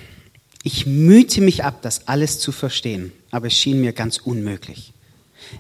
Ich 0.63 0.87
mühte 0.87 1.41
mich 1.41 1.65
ab, 1.65 1.83
das 1.83 2.07
alles 2.07 2.39
zu 2.39 2.53
verstehen, 2.53 3.13
aber 3.31 3.49
es 3.49 3.55
schien 3.55 3.81
mir 3.81 3.93
ganz 3.93 4.19
unmöglich. 4.19 4.93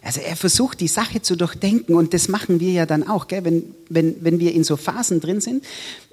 Also 0.02 0.20
er 0.20 0.36
versucht 0.36 0.80
die 0.80 0.88
Sache 0.88 1.22
zu 1.22 1.36
durchdenken 1.36 1.94
und 1.94 2.14
das 2.14 2.28
machen 2.28 2.60
wir 2.60 2.70
ja 2.70 2.86
dann 2.86 3.08
auch, 3.08 3.26
gell? 3.26 3.44
Wenn, 3.44 3.74
wenn, 3.88 4.16
wenn 4.20 4.38
wir 4.38 4.52
in 4.52 4.62
so 4.62 4.76
Phasen 4.76 5.20
drin 5.20 5.40
sind, 5.40 5.64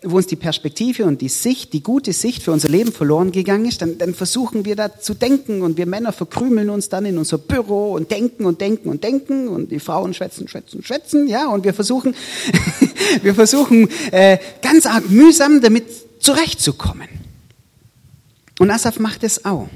wo 0.03 0.17
uns 0.17 0.27
die 0.27 0.35
Perspektive 0.35 1.05
und 1.05 1.21
die 1.21 1.29
Sicht, 1.29 1.73
die 1.73 1.83
gute 1.83 2.13
Sicht 2.13 2.43
für 2.43 2.51
unser 2.51 2.69
Leben 2.69 2.91
verloren 2.91 3.31
gegangen 3.31 3.65
ist, 3.65 3.81
dann, 3.81 3.97
dann 3.97 4.13
versuchen 4.13 4.65
wir 4.65 4.75
da 4.75 4.97
zu 4.97 5.13
denken 5.13 5.61
und 5.61 5.77
wir 5.77 5.85
Männer 5.85 6.13
verkrümeln 6.13 6.69
uns 6.69 6.89
dann 6.89 7.05
in 7.05 7.17
unser 7.17 7.37
Büro 7.37 7.91
und 7.93 8.09
denken 8.09 8.45
und 8.45 8.61
denken 8.61 8.89
und 8.89 9.03
denken 9.03 9.47
und 9.47 9.71
die 9.71 9.79
Frauen 9.79 10.13
schwätzen, 10.13 10.47
schwätzen, 10.47 10.81
schwätzen, 10.81 11.27
ja, 11.27 11.47
und 11.47 11.63
wir 11.63 11.73
versuchen, 11.73 12.15
wir 13.21 13.35
versuchen 13.35 13.89
äh, 14.11 14.37
ganz 14.61 14.85
arg 14.85 15.09
mühsam 15.09 15.61
damit 15.61 16.06
zurechtzukommen. 16.19 17.09
Und 18.59 18.71
Asaf 18.71 18.99
macht 18.99 19.23
es 19.23 19.45
auch. 19.45 19.69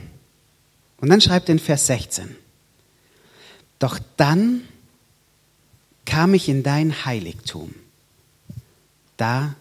Und 0.98 1.10
dann 1.10 1.22
schreibt 1.22 1.50
er 1.50 1.54
in 1.54 1.60
Vers 1.60 1.88
16, 1.88 2.36
doch 3.80 4.00
dann 4.18 4.68
kam 6.06 6.34
ich 6.34 6.50
in 6.50 6.62
dein 6.62 7.06
Heiligtum. 7.06 7.74
Da 9.18 9.56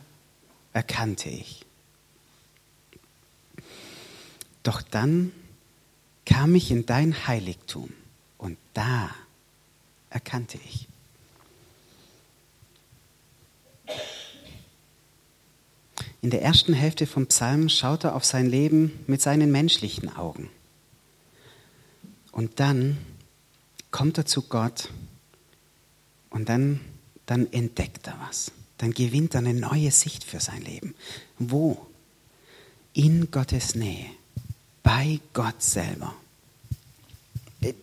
erkannte 0.73 1.29
ich. 1.29 1.65
Doch 4.63 4.83
dann 4.83 5.33
kam 6.27 6.55
ich 6.55 6.71
in 6.71 6.87
dein 6.87 7.27
Heiligtum 7.27 7.91
und 8.37 8.59
da 8.75 9.11
erkannte 10.11 10.59
ich. 10.65 10.87
In 16.23 16.31
der 16.31 16.43
ersten 16.43 16.75
Hälfte 16.75 17.07
vom 17.07 17.27
Psalm 17.27 17.69
schaut 17.69 18.05
er 18.05 18.15
auf 18.15 18.25
sein 18.25 18.47
Leben 18.47 18.93
mit 19.07 19.23
seinen 19.23 19.51
menschlichen 19.51 20.15
Augen. 20.15 20.51
Und 22.31 22.61
dann 22.61 22.99
kommt 23.91 24.19
er 24.19 24.27
zu 24.27 24.43
Gott 24.43 24.91
und 26.29 26.49
dann, 26.49 26.81
dann 27.27 27.51
entdeckt 27.53 28.07
er 28.07 28.19
was. 28.27 28.53
Dann 28.79 28.93
gewinnt 28.93 29.35
er 29.35 29.39
eine 29.41 29.55
neue 29.55 29.91
Sicht 29.91 30.25
für 30.25 30.41
sein 30.41 30.63
Leben. 30.63 30.95
Wo? 31.39 31.87
In 32.93 33.31
Gottes 33.31 33.75
Nähe. 33.75 34.07
Bei 34.83 35.21
Gott 35.33 35.63
selber. 35.63 36.15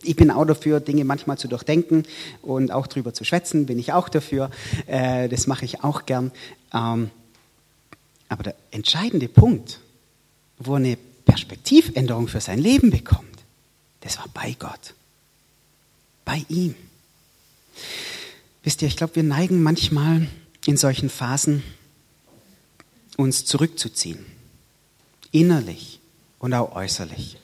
Ich 0.01 0.15
bin 0.15 0.31
auch 0.31 0.45
dafür, 0.45 0.79
Dinge 0.79 1.05
manchmal 1.05 1.37
zu 1.37 1.47
durchdenken 1.47 2.03
und 2.41 2.71
auch 2.71 2.87
drüber 2.87 3.13
zu 3.13 3.23
schwätzen, 3.23 3.67
bin 3.67 3.77
ich 3.77 3.93
auch 3.93 4.09
dafür. 4.09 4.49
Äh, 4.87 5.29
das 5.29 5.45
mache 5.45 5.65
ich 5.65 5.83
auch 5.83 6.07
gern. 6.07 6.31
Aber 8.29 8.43
der 8.43 8.55
entscheidende 8.71 9.27
Punkt, 9.27 9.79
wo 10.57 10.73
er 10.73 10.77
eine 10.77 10.97
Perspektivänderung 11.25 12.27
für 12.27 12.41
sein 12.41 12.59
Leben 12.59 12.89
bekommt, 12.89 13.37
das 14.01 14.17
war 14.17 14.27
bei 14.33 14.55
Gott. 14.57 14.93
Bei 16.25 16.45
ihm. 16.49 16.75
Wisst 18.63 18.81
ihr, 18.81 18.87
ich 18.87 18.97
glaube, 18.97 19.15
wir 19.15 19.23
neigen 19.23 19.63
manchmal 19.63 20.27
in 20.65 20.77
solchen 20.77 21.09
Phasen, 21.09 21.63
uns 23.15 23.45
zurückzuziehen. 23.45 24.25
Innerlich 25.31 25.99
und 26.39 26.53
auch 26.53 26.75
äußerlich. 26.75 27.37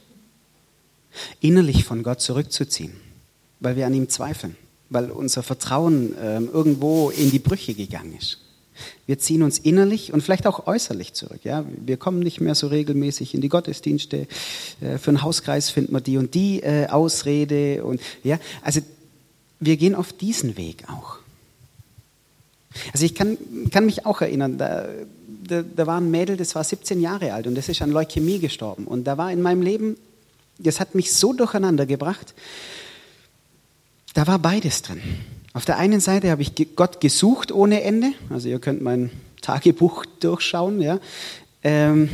Innerlich 1.39 1.83
von 1.83 2.03
Gott 2.03 2.21
zurückzuziehen, 2.21 2.93
weil 3.59 3.75
wir 3.75 3.85
an 3.85 3.93
ihm 3.93 4.09
zweifeln, 4.09 4.55
weil 4.89 5.11
unser 5.11 5.43
Vertrauen 5.43 6.15
äh, 6.17 6.39
irgendwo 6.39 7.09
in 7.09 7.31
die 7.31 7.39
Brüche 7.39 7.73
gegangen 7.73 8.17
ist. 8.17 8.42
Wir 9.05 9.19
ziehen 9.19 9.43
uns 9.43 9.59
innerlich 9.59 10.13
und 10.13 10.21
vielleicht 10.21 10.47
auch 10.47 10.67
äußerlich 10.67 11.13
zurück. 11.13 11.41
Ja? 11.43 11.65
Wir 11.85 11.97
kommen 11.97 12.19
nicht 12.19 12.41
mehr 12.41 12.55
so 12.55 12.67
regelmäßig 12.67 13.33
in 13.33 13.41
die 13.41 13.49
Gottesdienste. 13.49 14.27
Äh, 14.81 14.97
für 14.97 15.11
einen 15.11 15.21
Hauskreis 15.21 15.69
finden 15.69 15.93
wir 15.93 16.01
die 16.01 16.17
und 16.17 16.33
die 16.33 16.61
äh, 16.61 16.87
Ausrede. 16.87 17.83
Und, 17.83 18.01
ja? 18.23 18.39
Also 18.61 18.81
wir 19.59 19.77
gehen 19.77 19.95
auf 19.95 20.13
diesen 20.13 20.57
Weg 20.57 20.83
auch. 20.89 21.17
Also 22.91 23.05
ich 23.05 23.15
kann, 23.15 23.37
kann 23.71 23.85
mich 23.85 24.05
auch 24.05 24.21
erinnern, 24.21 24.57
da, 24.57 24.87
da, 25.47 25.63
da 25.63 25.87
war 25.87 25.99
ein 25.99 26.09
Mädel, 26.09 26.37
das 26.37 26.55
war 26.55 26.63
17 26.63 27.01
Jahre 27.01 27.33
alt 27.33 27.47
und 27.47 27.55
das 27.55 27.69
ist 27.69 27.81
an 27.81 27.91
Leukämie 27.91 28.39
gestorben. 28.39 28.85
Und 28.85 29.05
da 29.05 29.17
war 29.17 29.31
in 29.31 29.41
meinem 29.41 29.61
Leben, 29.61 29.97
das 30.59 30.79
hat 30.79 30.95
mich 30.95 31.13
so 31.13 31.33
durcheinander 31.33 31.85
gebracht, 31.85 32.33
da 34.13 34.27
war 34.27 34.39
beides 34.39 34.81
drin. 34.81 35.01
Auf 35.53 35.65
der 35.65 35.77
einen 35.77 35.99
Seite 35.99 36.31
habe 36.31 36.41
ich 36.41 36.53
Gott 36.75 36.99
gesucht 36.99 37.51
ohne 37.51 37.83
Ende. 37.83 38.13
Also 38.29 38.49
ihr 38.49 38.59
könnt 38.59 38.81
mein 38.81 39.11
Tagebuch 39.41 40.05
durchschauen, 40.19 40.81
ja, 40.81 40.99
ähm, 41.63 42.09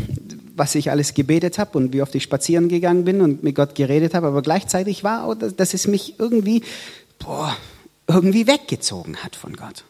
was 0.55 0.75
ich 0.75 0.91
alles 0.91 1.13
gebetet 1.13 1.57
habe 1.57 1.77
und 1.77 1.93
wie 1.93 2.01
oft 2.01 2.13
ich 2.15 2.23
spazieren 2.23 2.67
gegangen 2.67 3.05
bin 3.05 3.21
und 3.21 3.43
mit 3.43 3.55
Gott 3.55 3.75
geredet 3.75 4.13
habe. 4.13 4.27
Aber 4.27 4.41
gleichzeitig 4.41 5.03
war 5.03 5.23
auch, 5.23 5.35
dass 5.35 5.73
es 5.73 5.87
mich 5.87 6.19
irgendwie, 6.19 6.63
boah, 7.17 7.55
irgendwie 8.07 8.45
weggezogen 8.45 9.17
hat 9.17 9.35
von 9.35 9.55
Gott. 9.55 9.85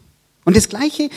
Und 0.46 0.56
das 0.56 0.70
Gleiche 0.70 1.10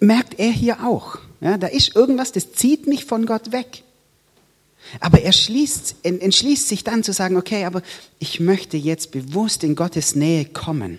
merkt 0.00 0.38
er 0.38 0.50
hier 0.50 0.84
auch. 0.84 1.18
Ja, 1.40 1.56
da 1.56 1.68
ist 1.68 1.94
irgendwas, 1.94 2.32
das 2.32 2.52
zieht 2.52 2.86
mich 2.86 3.04
von 3.04 3.26
Gott 3.26 3.52
weg. 3.52 3.84
Aber 4.98 5.22
er 5.22 5.32
schließt, 5.32 5.96
entschließt 6.02 6.68
sich 6.68 6.82
dann 6.82 7.04
zu 7.04 7.12
sagen, 7.12 7.36
okay, 7.36 7.64
aber 7.64 7.82
ich 8.18 8.40
möchte 8.40 8.76
jetzt 8.76 9.12
bewusst 9.12 9.62
in 9.62 9.76
Gottes 9.76 10.16
Nähe 10.16 10.44
kommen. 10.44 10.98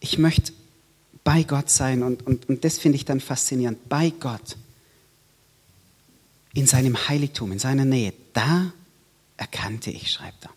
Ich 0.00 0.18
möchte 0.18 0.52
bei 1.24 1.42
Gott 1.42 1.70
sein 1.70 2.02
und, 2.02 2.26
und, 2.26 2.48
und 2.48 2.64
das 2.64 2.78
finde 2.78 2.96
ich 2.96 3.04
dann 3.04 3.20
faszinierend. 3.20 3.88
Bei 3.88 4.10
Gott. 4.10 4.56
In 6.54 6.66
seinem 6.66 7.08
Heiligtum, 7.08 7.52
in 7.52 7.58
seiner 7.58 7.84
Nähe. 7.84 8.12
Da 8.32 8.72
erkannte 9.36 9.90
ich, 9.90 10.10
schreibt 10.10 10.44
er. 10.44 10.50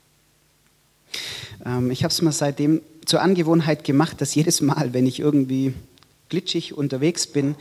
Ähm, 1.77 1.91
ich 1.91 2.03
habe 2.03 2.11
es 2.11 2.21
mir 2.21 2.31
seitdem 2.31 2.81
zur 3.05 3.21
Angewohnheit 3.21 3.83
gemacht, 3.83 4.21
dass 4.21 4.33
jedes 4.33 4.61
Mal, 4.61 4.93
wenn 4.93 5.05
ich 5.05 5.19
irgendwie 5.19 5.73
glitschig 6.29 6.73
unterwegs 6.73 7.27
bin, 7.27 7.55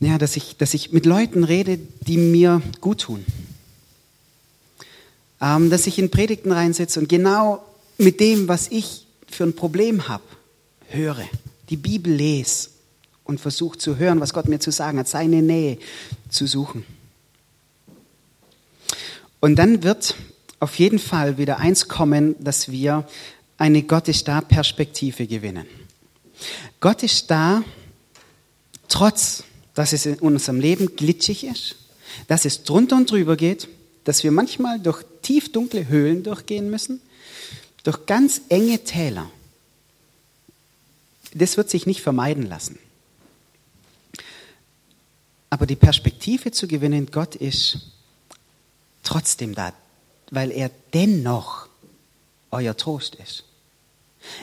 ja, 0.00 0.18
dass, 0.18 0.36
ich, 0.36 0.56
dass 0.56 0.74
ich 0.74 0.92
mit 0.92 1.06
Leuten 1.06 1.44
rede, 1.44 1.78
die 1.78 2.18
mir 2.18 2.60
gut 2.80 3.02
tun. 3.02 3.24
Ähm, 5.40 5.70
dass 5.70 5.86
ich 5.86 5.98
in 5.98 6.10
Predigten 6.10 6.52
reinsetze 6.52 7.00
und 7.00 7.08
genau 7.08 7.64
mit 7.98 8.20
dem, 8.20 8.48
was 8.48 8.68
ich 8.68 9.06
für 9.28 9.44
ein 9.44 9.54
Problem 9.54 10.08
habe, 10.08 10.24
höre, 10.88 11.24
die 11.68 11.76
Bibel 11.76 12.12
lese 12.12 12.70
und 13.24 13.40
versuche 13.40 13.78
zu 13.78 13.96
hören, 13.96 14.20
was 14.20 14.32
Gott 14.32 14.48
mir 14.48 14.60
zu 14.60 14.70
sagen 14.70 14.98
hat, 14.98 15.08
seine 15.08 15.42
Nähe 15.42 15.78
zu 16.28 16.46
suchen. 16.46 16.84
Und 19.40 19.56
dann 19.56 19.82
wird 19.82 20.14
auf 20.60 20.78
jeden 20.78 20.98
Fall 20.98 21.38
wieder 21.38 21.58
eins 21.58 21.88
kommen, 21.88 22.36
dass 22.42 22.70
wir 22.70 23.06
eine 23.58 23.82
Gott 23.82 24.08
ist 24.08 24.28
da 24.28 24.40
Perspektive 24.40 25.26
gewinnen. 25.26 25.66
Gott 26.80 27.02
ist 27.02 27.30
da, 27.30 27.62
trotz, 28.88 29.44
dass 29.74 29.92
es 29.92 30.06
in 30.06 30.16
unserem 30.16 30.60
Leben 30.60 30.96
glitschig 30.96 31.44
ist, 31.44 31.76
dass 32.28 32.44
es 32.44 32.64
drunter 32.64 32.96
und 32.96 33.10
drüber 33.10 33.36
geht, 33.36 33.68
dass 34.04 34.22
wir 34.24 34.30
manchmal 34.30 34.78
durch 34.78 35.02
tiefdunkle 35.22 35.88
Höhlen 35.88 36.22
durchgehen 36.22 36.70
müssen, 36.70 37.00
durch 37.82 38.06
ganz 38.06 38.42
enge 38.48 38.78
Täler 38.84 39.30
das 41.36 41.56
wird 41.56 41.70
sich 41.70 41.86
nicht 41.86 42.02
vermeiden 42.02 42.46
lassen. 42.46 42.78
Aber 45.50 45.66
die 45.66 45.76
Perspektive 45.76 46.50
zu 46.50 46.66
gewinnen, 46.66 47.08
Gott 47.10 47.34
ist 47.34 47.92
trotzdem 49.02 49.54
da, 49.54 49.72
weil 50.30 50.50
er 50.50 50.70
dennoch 50.92 51.68
euer 52.50 52.76
Trost 52.76 53.14
ist. 53.16 53.44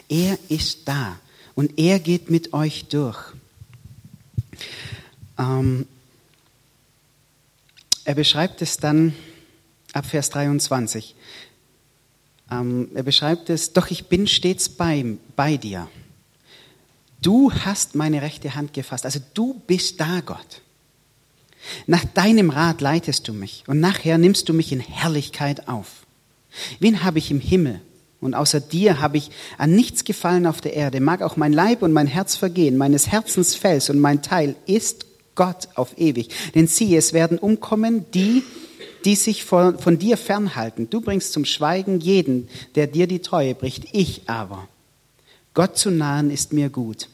Er 0.08 0.38
ist 0.49 0.88
da 0.88 1.19
und 1.56 1.77
er 1.77 1.99
geht 1.99 2.29
mit 2.29 2.53
euch 2.53 2.86
durch. 2.86 3.19
Ähm, 5.38 5.86
er 8.06 8.15
beschreibt 8.15 8.62
es 8.62 8.77
dann 8.77 9.13
ab 9.91 10.06
Vers 10.06 10.29
23. 10.29 11.15
Ähm, 12.49 12.89
er 12.93 13.03
beschreibt 13.03 13.49
es, 13.49 13.73
doch 13.73 13.91
ich 13.91 14.08
bin 14.08 14.27
stets 14.27 14.69
bei, 14.69 15.17
bei 15.36 15.58
dir 15.58 15.89
Du 17.23 17.51
hast 17.51 17.95
meine 17.95 18.21
rechte 18.21 18.53
Hand 18.53 18.73
gefasst. 18.73 19.05
Also 19.05 19.19
du 19.33 19.62
bist 19.65 19.99
da, 19.99 20.19
Gott. 20.19 20.62
Nach 21.88 22.03
deinem 22.03 22.49
Rat 22.49 22.81
leitest 22.81 23.27
du 23.29 23.33
mich 23.33 23.63
und 23.65 23.79
nachher 23.79 24.17
nimmst 24.17 24.49
du 24.49 24.53
mich 24.53 24.73
in 24.73 24.81
Herrlichkeit 24.81 25.69
auf. 25.69 26.05
Wen 26.79 27.03
habe 27.03 27.19
ich 27.19 27.31
im 27.31 27.39
Himmel? 27.39 27.79
Und 28.19 28.36
außer 28.36 28.59
dir 28.59 28.99
habe 28.99 29.17
ich 29.17 29.31
an 29.57 29.73
nichts 29.73 30.03
gefallen 30.03 30.45
auf 30.45 30.59
der 30.59 30.73
Erde. 30.73 30.99
Mag 30.99 31.21
auch 31.21 31.38
mein 31.38 31.53
Leib 31.53 31.81
und 31.81 31.93
mein 31.93 32.07
Herz 32.07 32.36
vergehen, 32.36 32.77
meines 32.77 33.07
Herzens 33.07 33.55
Fels 33.55 33.89
und 33.89 33.99
mein 33.99 34.21
Teil 34.21 34.55
ist 34.65 35.05
Gott 35.36 35.69
auf 35.75 35.97
ewig. 35.97 36.29
Denn 36.53 36.67
siehe, 36.67 36.97
es 36.97 37.13
werden 37.13 37.38
umkommen 37.38 38.05
die, 38.13 38.43
die 39.05 39.15
sich 39.15 39.45
von, 39.45 39.79
von 39.79 39.97
dir 39.97 40.17
fernhalten. 40.17 40.89
Du 40.89 40.99
bringst 40.99 41.31
zum 41.31 41.45
Schweigen 41.45 42.01
jeden, 42.01 42.49
der 42.75 42.88
dir 42.88 43.07
die 43.07 43.19
Treue 43.19 43.55
bricht. 43.55 43.88
Ich 43.93 44.23
aber, 44.27 44.67
Gott 45.53 45.77
zu 45.77 45.89
nahen 45.89 46.29
ist 46.29 46.51
mir 46.51 46.69
gut. 46.69 47.07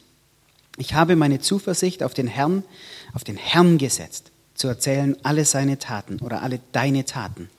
Ich 0.80 0.94
habe 0.94 1.14
meine 1.14 1.40
Zuversicht 1.40 2.02
auf 2.02 2.14
den 2.14 2.26
Herrn, 2.26 2.64
auf 3.12 3.22
den 3.22 3.36
Herrn 3.36 3.76
gesetzt, 3.76 4.30
zu 4.54 4.66
erzählen 4.66 5.14
alle 5.22 5.44
seine 5.44 5.78
Taten 5.78 6.20
oder 6.20 6.42
alle 6.42 6.58
deine 6.72 7.04
Taten. 7.04 7.50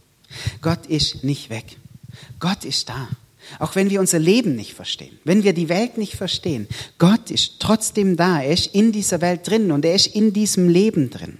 Gott 0.62 0.88
ist 0.88 1.24
nicht 1.24 1.52
weg. 1.52 1.78
Gott 2.40 2.66
ist 2.66 2.90
da. 2.90 3.08
Auch 3.60 3.76
wenn 3.76 3.92
wir 3.92 4.00
unser 4.00 4.18
Leben 4.18 4.56
nicht 4.56 4.74
verstehen, 4.74 5.20
wenn 5.24 5.44
wir 5.44 5.54
die 5.54 5.70
Welt 5.70 6.00
nicht 6.00 6.16
verstehen, 6.16 6.68
Gott 6.98 7.30
ist 7.30 7.60
trotzdem 7.60 8.18
da. 8.18 8.42
Er 8.42 8.54
ist 8.54 8.74
in 8.74 8.92
dieser 8.92 9.22
Welt 9.22 9.48
drin 9.48 9.72
und 9.72 9.86
er 9.86 9.94
ist 9.94 10.08
in 10.08 10.34
diesem 10.34 10.68
Leben 10.68 11.12
drin. 11.12 11.38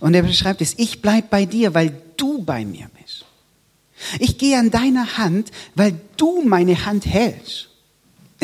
Und 0.00 0.14
er 0.14 0.22
beschreibt 0.22 0.62
es, 0.62 0.72
ich 0.78 1.02
bleib 1.02 1.28
bei 1.28 1.44
dir, 1.44 1.74
weil 1.74 1.94
du 2.16 2.42
bei 2.42 2.64
mir 2.64 2.88
bist. 2.98 3.26
Ich 4.20 4.38
gehe 4.38 4.58
an 4.58 4.70
deiner 4.70 5.18
Hand, 5.18 5.50
weil 5.74 6.00
du 6.16 6.42
meine 6.44 6.86
Hand 6.86 7.04
hältst. 7.04 7.68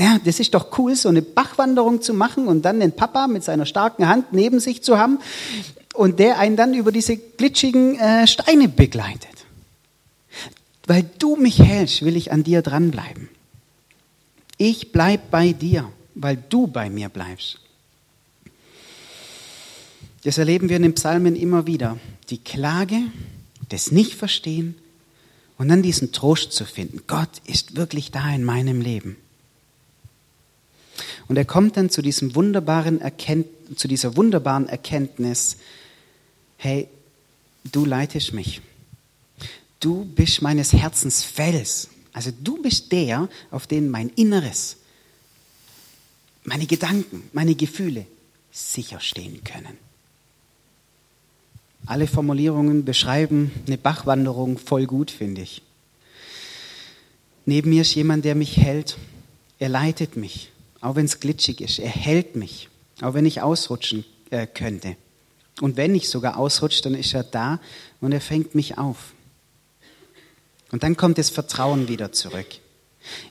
Ja, 0.00 0.18
das 0.24 0.40
ist 0.40 0.54
doch 0.54 0.78
cool, 0.78 0.96
so 0.96 1.10
eine 1.10 1.20
Bachwanderung 1.20 2.00
zu 2.00 2.14
machen 2.14 2.48
und 2.48 2.62
dann 2.62 2.80
den 2.80 2.92
Papa 2.92 3.26
mit 3.26 3.44
seiner 3.44 3.66
starken 3.66 4.08
Hand 4.08 4.32
neben 4.32 4.58
sich 4.58 4.82
zu 4.82 4.96
haben 4.96 5.18
und 5.92 6.18
der 6.18 6.38
einen 6.38 6.56
dann 6.56 6.72
über 6.72 6.90
diese 6.90 7.18
glitschigen 7.18 7.98
äh, 7.98 8.26
Steine 8.26 8.70
begleitet. 8.70 9.44
Weil 10.86 11.04
du 11.18 11.36
mich 11.36 11.58
hältst, 11.58 12.02
will 12.02 12.16
ich 12.16 12.32
an 12.32 12.44
dir 12.44 12.62
dranbleiben. 12.62 13.28
Ich 14.56 14.90
bleib 14.90 15.30
bei 15.30 15.52
dir, 15.52 15.92
weil 16.14 16.42
du 16.48 16.66
bei 16.66 16.88
mir 16.88 17.10
bleibst. 17.10 17.58
Das 20.24 20.38
erleben 20.38 20.70
wir 20.70 20.76
in 20.76 20.82
den 20.82 20.94
Psalmen 20.94 21.36
immer 21.36 21.66
wieder. 21.66 21.98
Die 22.30 22.38
Klage, 22.38 23.02
das 23.68 23.92
Nichtverstehen 23.92 24.76
und 25.58 25.68
dann 25.68 25.82
diesen 25.82 26.10
Trost 26.12 26.52
zu 26.52 26.64
finden. 26.64 27.02
Gott 27.06 27.42
ist 27.44 27.76
wirklich 27.76 28.10
da 28.10 28.34
in 28.34 28.44
meinem 28.44 28.80
Leben. 28.80 29.18
Und 31.30 31.36
er 31.36 31.44
kommt 31.44 31.76
dann 31.76 31.90
zu, 31.90 32.02
diesem 32.02 32.34
wunderbaren 32.34 33.00
zu 33.76 33.86
dieser 33.86 34.16
wunderbaren 34.16 34.68
Erkenntnis, 34.68 35.58
hey, 36.56 36.88
du 37.70 37.84
leitest 37.84 38.32
mich. 38.32 38.60
Du 39.78 40.06
bist 40.06 40.42
meines 40.42 40.72
Herzens 40.72 41.22
Fels. 41.22 41.88
Also 42.12 42.32
du 42.42 42.60
bist 42.60 42.90
der, 42.90 43.28
auf 43.52 43.68
den 43.68 43.90
mein 43.90 44.08
Inneres, 44.16 44.78
meine 46.42 46.66
Gedanken, 46.66 47.22
meine 47.32 47.54
Gefühle 47.54 48.06
sicher 48.50 48.98
stehen 48.98 49.44
können. 49.44 49.78
Alle 51.86 52.08
Formulierungen 52.08 52.84
beschreiben 52.84 53.52
eine 53.68 53.78
Bachwanderung 53.78 54.58
voll 54.58 54.86
gut, 54.86 55.12
finde 55.12 55.42
ich. 55.42 55.62
Neben 57.46 57.70
mir 57.70 57.82
ist 57.82 57.94
jemand, 57.94 58.24
der 58.24 58.34
mich 58.34 58.56
hält. 58.56 58.98
Er 59.60 59.68
leitet 59.68 60.16
mich, 60.16 60.50
auch 60.80 60.96
wenn 60.96 61.04
es 61.04 61.20
glitschig 61.20 61.60
ist. 61.60 61.78
Er 61.78 61.90
hält 61.90 62.36
mich, 62.36 62.68
auch 63.02 63.14
wenn 63.14 63.26
ich 63.26 63.42
ausrutschen 63.42 64.04
äh, 64.30 64.46
könnte. 64.46 64.96
Und 65.60 65.76
wenn 65.76 65.94
ich 65.94 66.08
sogar 66.08 66.36
ausrutsche, 66.38 66.82
dann 66.82 66.94
ist 66.94 67.14
er 67.14 67.24
da 67.24 67.60
und 68.00 68.12
er 68.12 68.20
fängt 68.20 68.54
mich 68.54 68.78
auf. 68.78 69.12
Und 70.72 70.82
dann 70.82 70.96
kommt 70.96 71.18
das 71.18 71.30
Vertrauen 71.30 71.88
wieder 71.88 72.12
zurück. 72.12 72.46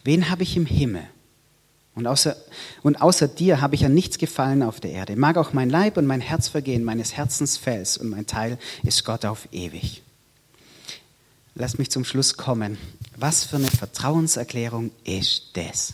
Wen 0.03 0.29
habe 0.29 0.43
ich 0.43 0.57
im 0.57 0.65
Himmel? 0.65 1.03
Und 1.95 2.07
außer, 2.07 2.35
und 2.83 3.01
außer 3.01 3.27
dir 3.27 3.61
habe 3.61 3.75
ich 3.75 3.83
an 3.83 3.93
nichts 3.93 4.17
gefallen 4.17 4.63
auf 4.63 4.79
der 4.79 4.91
Erde. 4.91 5.15
Mag 5.15 5.37
auch 5.37 5.53
mein 5.53 5.69
Leib 5.69 5.97
und 5.97 6.05
mein 6.05 6.21
Herz 6.21 6.47
vergehen, 6.47 6.83
meines 6.83 7.13
Herzens 7.13 7.57
Fels 7.57 7.97
und 7.97 8.09
mein 8.09 8.25
Teil 8.25 8.57
ist 8.83 9.03
Gott 9.03 9.25
auf 9.25 9.47
ewig. 9.51 10.01
Lass 11.55 11.77
mich 11.77 11.89
zum 11.89 12.05
Schluss 12.05 12.37
kommen. 12.37 12.77
Was 13.17 13.43
für 13.43 13.57
eine 13.57 13.67
Vertrauenserklärung 13.67 14.91
ist 15.03 15.49
das? 15.53 15.93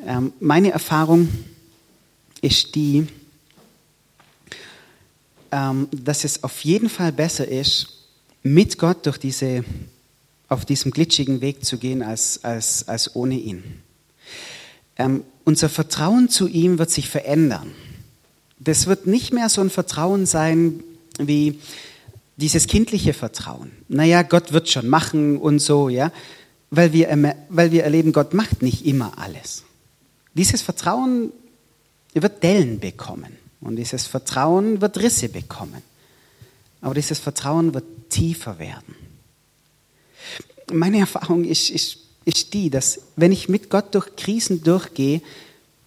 Ähm, 0.00 0.32
meine 0.40 0.72
Erfahrung 0.72 1.28
ist 2.40 2.74
die, 2.74 3.06
ähm, 5.50 5.88
dass 5.92 6.24
es 6.24 6.42
auf 6.42 6.64
jeden 6.64 6.88
Fall 6.88 7.12
besser 7.12 7.46
ist, 7.46 7.88
mit 8.42 8.78
Gott 8.78 9.06
durch 9.06 9.18
diese, 9.18 9.64
auf 10.48 10.64
diesem 10.64 10.90
glitschigen 10.90 11.40
Weg 11.40 11.64
zu 11.64 11.78
gehen, 11.78 12.02
als, 12.02 12.42
als, 12.42 12.88
als 12.88 13.14
ohne 13.14 13.36
ihn. 13.36 13.62
Ähm, 14.96 15.24
unser 15.44 15.68
Vertrauen 15.68 16.28
zu 16.28 16.48
ihm 16.48 16.78
wird 16.78 16.90
sich 16.90 17.08
verändern. 17.08 17.72
Das 18.58 18.86
wird 18.86 19.06
nicht 19.06 19.32
mehr 19.32 19.48
so 19.48 19.60
ein 19.60 19.70
Vertrauen 19.70 20.26
sein 20.26 20.82
wie 21.18 21.58
dieses 22.36 22.66
kindliche 22.66 23.12
Vertrauen. 23.12 23.70
Naja, 23.88 24.22
Gott 24.22 24.52
wird 24.52 24.68
schon 24.68 24.88
machen 24.88 25.38
und 25.38 25.58
so, 25.58 25.88
ja. 25.88 26.12
Weil 26.70 26.92
wir, 26.92 27.36
weil 27.50 27.70
wir 27.70 27.84
erleben, 27.84 28.12
Gott 28.12 28.32
macht 28.32 28.62
nicht 28.62 28.86
immer 28.86 29.18
alles. 29.18 29.64
Dieses 30.34 30.62
Vertrauen 30.62 31.32
wird 32.14 32.42
Dellen 32.42 32.80
bekommen. 32.80 33.36
Und 33.60 33.76
dieses 33.76 34.06
Vertrauen 34.06 34.80
wird 34.80 34.98
Risse 34.98 35.28
bekommen. 35.28 35.82
Aber 36.80 36.94
dieses 36.94 37.20
Vertrauen 37.20 37.74
wird 37.74 37.84
tiefer 38.10 38.58
werden. 38.58 38.96
Meine 40.72 40.98
Erfahrung 40.98 41.44
ist, 41.44 41.70
ist, 41.70 41.98
ist 42.24 42.54
die, 42.54 42.70
dass 42.70 43.00
wenn 43.16 43.32
ich 43.32 43.48
mit 43.48 43.70
Gott 43.70 43.94
durch 43.94 44.16
Krisen 44.16 44.62
durchgehe, 44.62 45.22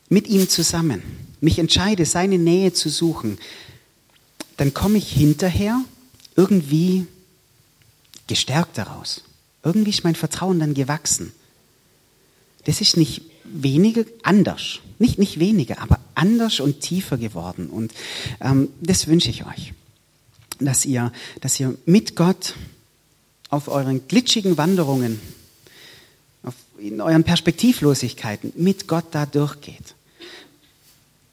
mit 0.09 0.27
ihm 0.27 0.47
zusammen, 0.47 1.03
mich 1.41 1.59
entscheide, 1.59 2.05
seine 2.05 2.37
Nähe 2.37 2.71
zu 2.71 2.89
suchen, 2.89 3.37
dann 4.57 4.73
komme 4.73 4.97
ich 4.97 5.11
hinterher 5.11 5.81
irgendwie 6.35 7.07
gestärkt 8.27 8.77
daraus. 8.77 9.23
Irgendwie 9.63 9.89
ist 9.89 10.03
mein 10.03 10.15
Vertrauen 10.15 10.59
dann 10.59 10.73
gewachsen. 10.73 11.33
Das 12.65 12.81
ist 12.81 12.97
nicht 12.97 13.23
weniger 13.51 14.05
anders. 14.23 14.79
Nicht, 14.99 15.19
nicht 15.19 15.39
weniger, 15.39 15.81
aber 15.81 15.99
anders 16.15 16.59
und 16.59 16.79
tiefer 16.79 17.17
geworden. 17.17 17.69
Und 17.69 17.93
ähm, 18.41 18.69
das 18.81 19.07
wünsche 19.07 19.29
ich 19.29 19.45
euch, 19.45 19.73
dass 20.59 20.85
ihr, 20.85 21.11
dass 21.41 21.59
ihr 21.59 21.75
mit 21.85 22.15
Gott 22.15 22.55
auf 23.49 23.67
euren 23.67 24.07
glitschigen 24.07 24.57
Wanderungen, 24.57 25.19
auf, 26.43 26.53
in 26.77 27.01
euren 27.01 27.23
Perspektivlosigkeiten 27.23 28.53
mit 28.55 28.87
Gott 28.87 29.05
da 29.11 29.25
durchgeht. 29.25 29.95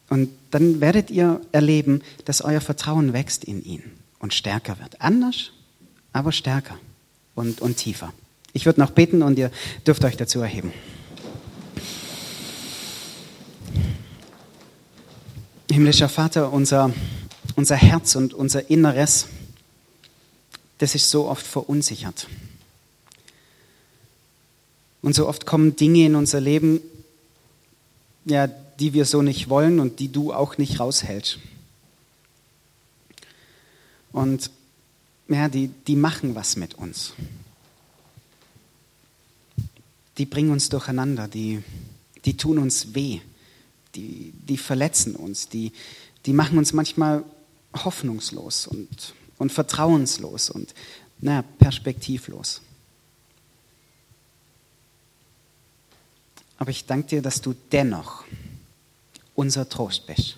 Und 0.09 0.31
dann 0.51 0.81
werdet 0.81 1.11
ihr 1.11 1.41
erleben, 1.53 2.03
dass 2.27 2.43
euer 2.43 2.61
Vertrauen 2.61 3.13
wächst 3.13 3.45
in 3.45 3.65
ihn 3.65 3.83
und 4.19 4.35
stärker 4.35 4.79
wird. 4.79 5.01
Anders, 5.01 5.53
aber 6.13 6.33
stärker 6.33 6.79
und, 7.35 7.61
und 7.61 7.77
tiefer. 7.77 8.13
Ich 8.53 8.67
würde 8.67 8.81
noch 8.81 8.91
beten 8.91 9.23
und 9.23 9.39
ihr 9.39 9.51
dürft 9.87 10.05
euch 10.05 10.17
dazu 10.17 10.41
erheben. 10.41 10.73
Himmlischer 15.73 16.11
Vater, 16.11 16.53
unser, 16.53 16.93
unser 17.57 17.77
Herz 17.77 18.15
und 18.15 18.35
unser 18.35 18.69
Inneres, 18.69 19.29
das 20.77 20.95
ist 20.95 21.09
so 21.09 21.29
oft 21.29 21.47
verunsichert. 21.47 22.29
Und 25.01 25.15
so 25.15 25.27
oft 25.27 25.47
kommen 25.47 25.75
Dinge 25.75 26.05
in 26.05 26.15
unser 26.15 26.43
Leben, 26.43 26.81
ja, 28.27 28.49
die 28.49 28.93
wir 28.93 29.07
so 29.07 29.23
nicht 29.23 29.49
wollen 29.49 29.81
und 29.81 29.99
die 29.99 30.13
du 30.13 30.35
auch 30.35 30.59
nicht 30.59 30.79
raushältst. 30.79 31.39
Und 34.13 34.51
ja, 35.29 35.49
die, 35.49 35.69
die 35.69 35.97
machen 35.97 36.35
was 36.35 36.57
mit 36.57 36.75
uns. 36.75 37.15
Die 40.19 40.27
bringen 40.27 40.51
uns 40.51 40.69
durcheinander, 40.69 41.29
die, 41.29 41.63
die 42.27 42.37
tun 42.37 42.59
uns 42.59 42.95
weh 42.95 43.23
die, 43.95 44.33
die 44.33 44.57
verletzen 44.57 45.15
uns, 45.15 45.49
die, 45.49 45.73
die 46.27 46.33
machen 46.33 46.59
uns 46.59 46.73
manchmal 46.73 47.25
hoffnungslos 47.75 48.67
und, 48.67 49.15
und 49.39 49.53
vertrauenslos 49.53 50.51
und 50.51 50.75
naja, 51.19 51.43
perspektivlos. 51.59 52.61
Aber 56.59 56.71
ich 56.71 56.85
danke 56.87 57.09
dir, 57.09 57.23
dass 57.23 57.41
du 57.41 57.55
dennoch 57.73 58.25
unser 59.35 59.69
Trost 59.69 60.07
bist 60.07 60.37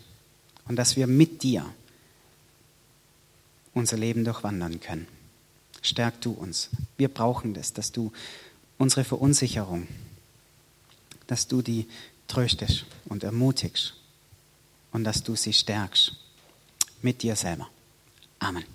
und 0.66 0.76
dass 0.76 0.96
wir 0.96 1.06
mit 1.06 1.42
dir 1.42 1.66
unser 3.74 3.96
Leben 3.96 4.24
durchwandern 4.24 4.80
können. 4.80 5.06
Stärk 5.82 6.20
du 6.22 6.32
uns. 6.32 6.70
Wir 6.96 7.08
brauchen 7.08 7.52
das, 7.52 7.72
dass 7.72 7.92
du 7.92 8.12
unsere 8.78 9.04
Verunsicherung, 9.04 9.86
dass 11.26 11.46
du 11.46 11.60
die 11.60 11.88
tröstest 12.34 12.84
und 13.06 13.22
ermutigst 13.22 13.94
und 14.92 15.04
dass 15.04 15.22
du 15.22 15.36
sie 15.36 15.52
stärkst 15.52 16.12
mit 17.02 17.22
dir 17.22 17.36
selber. 17.36 17.68
Amen. 18.40 18.73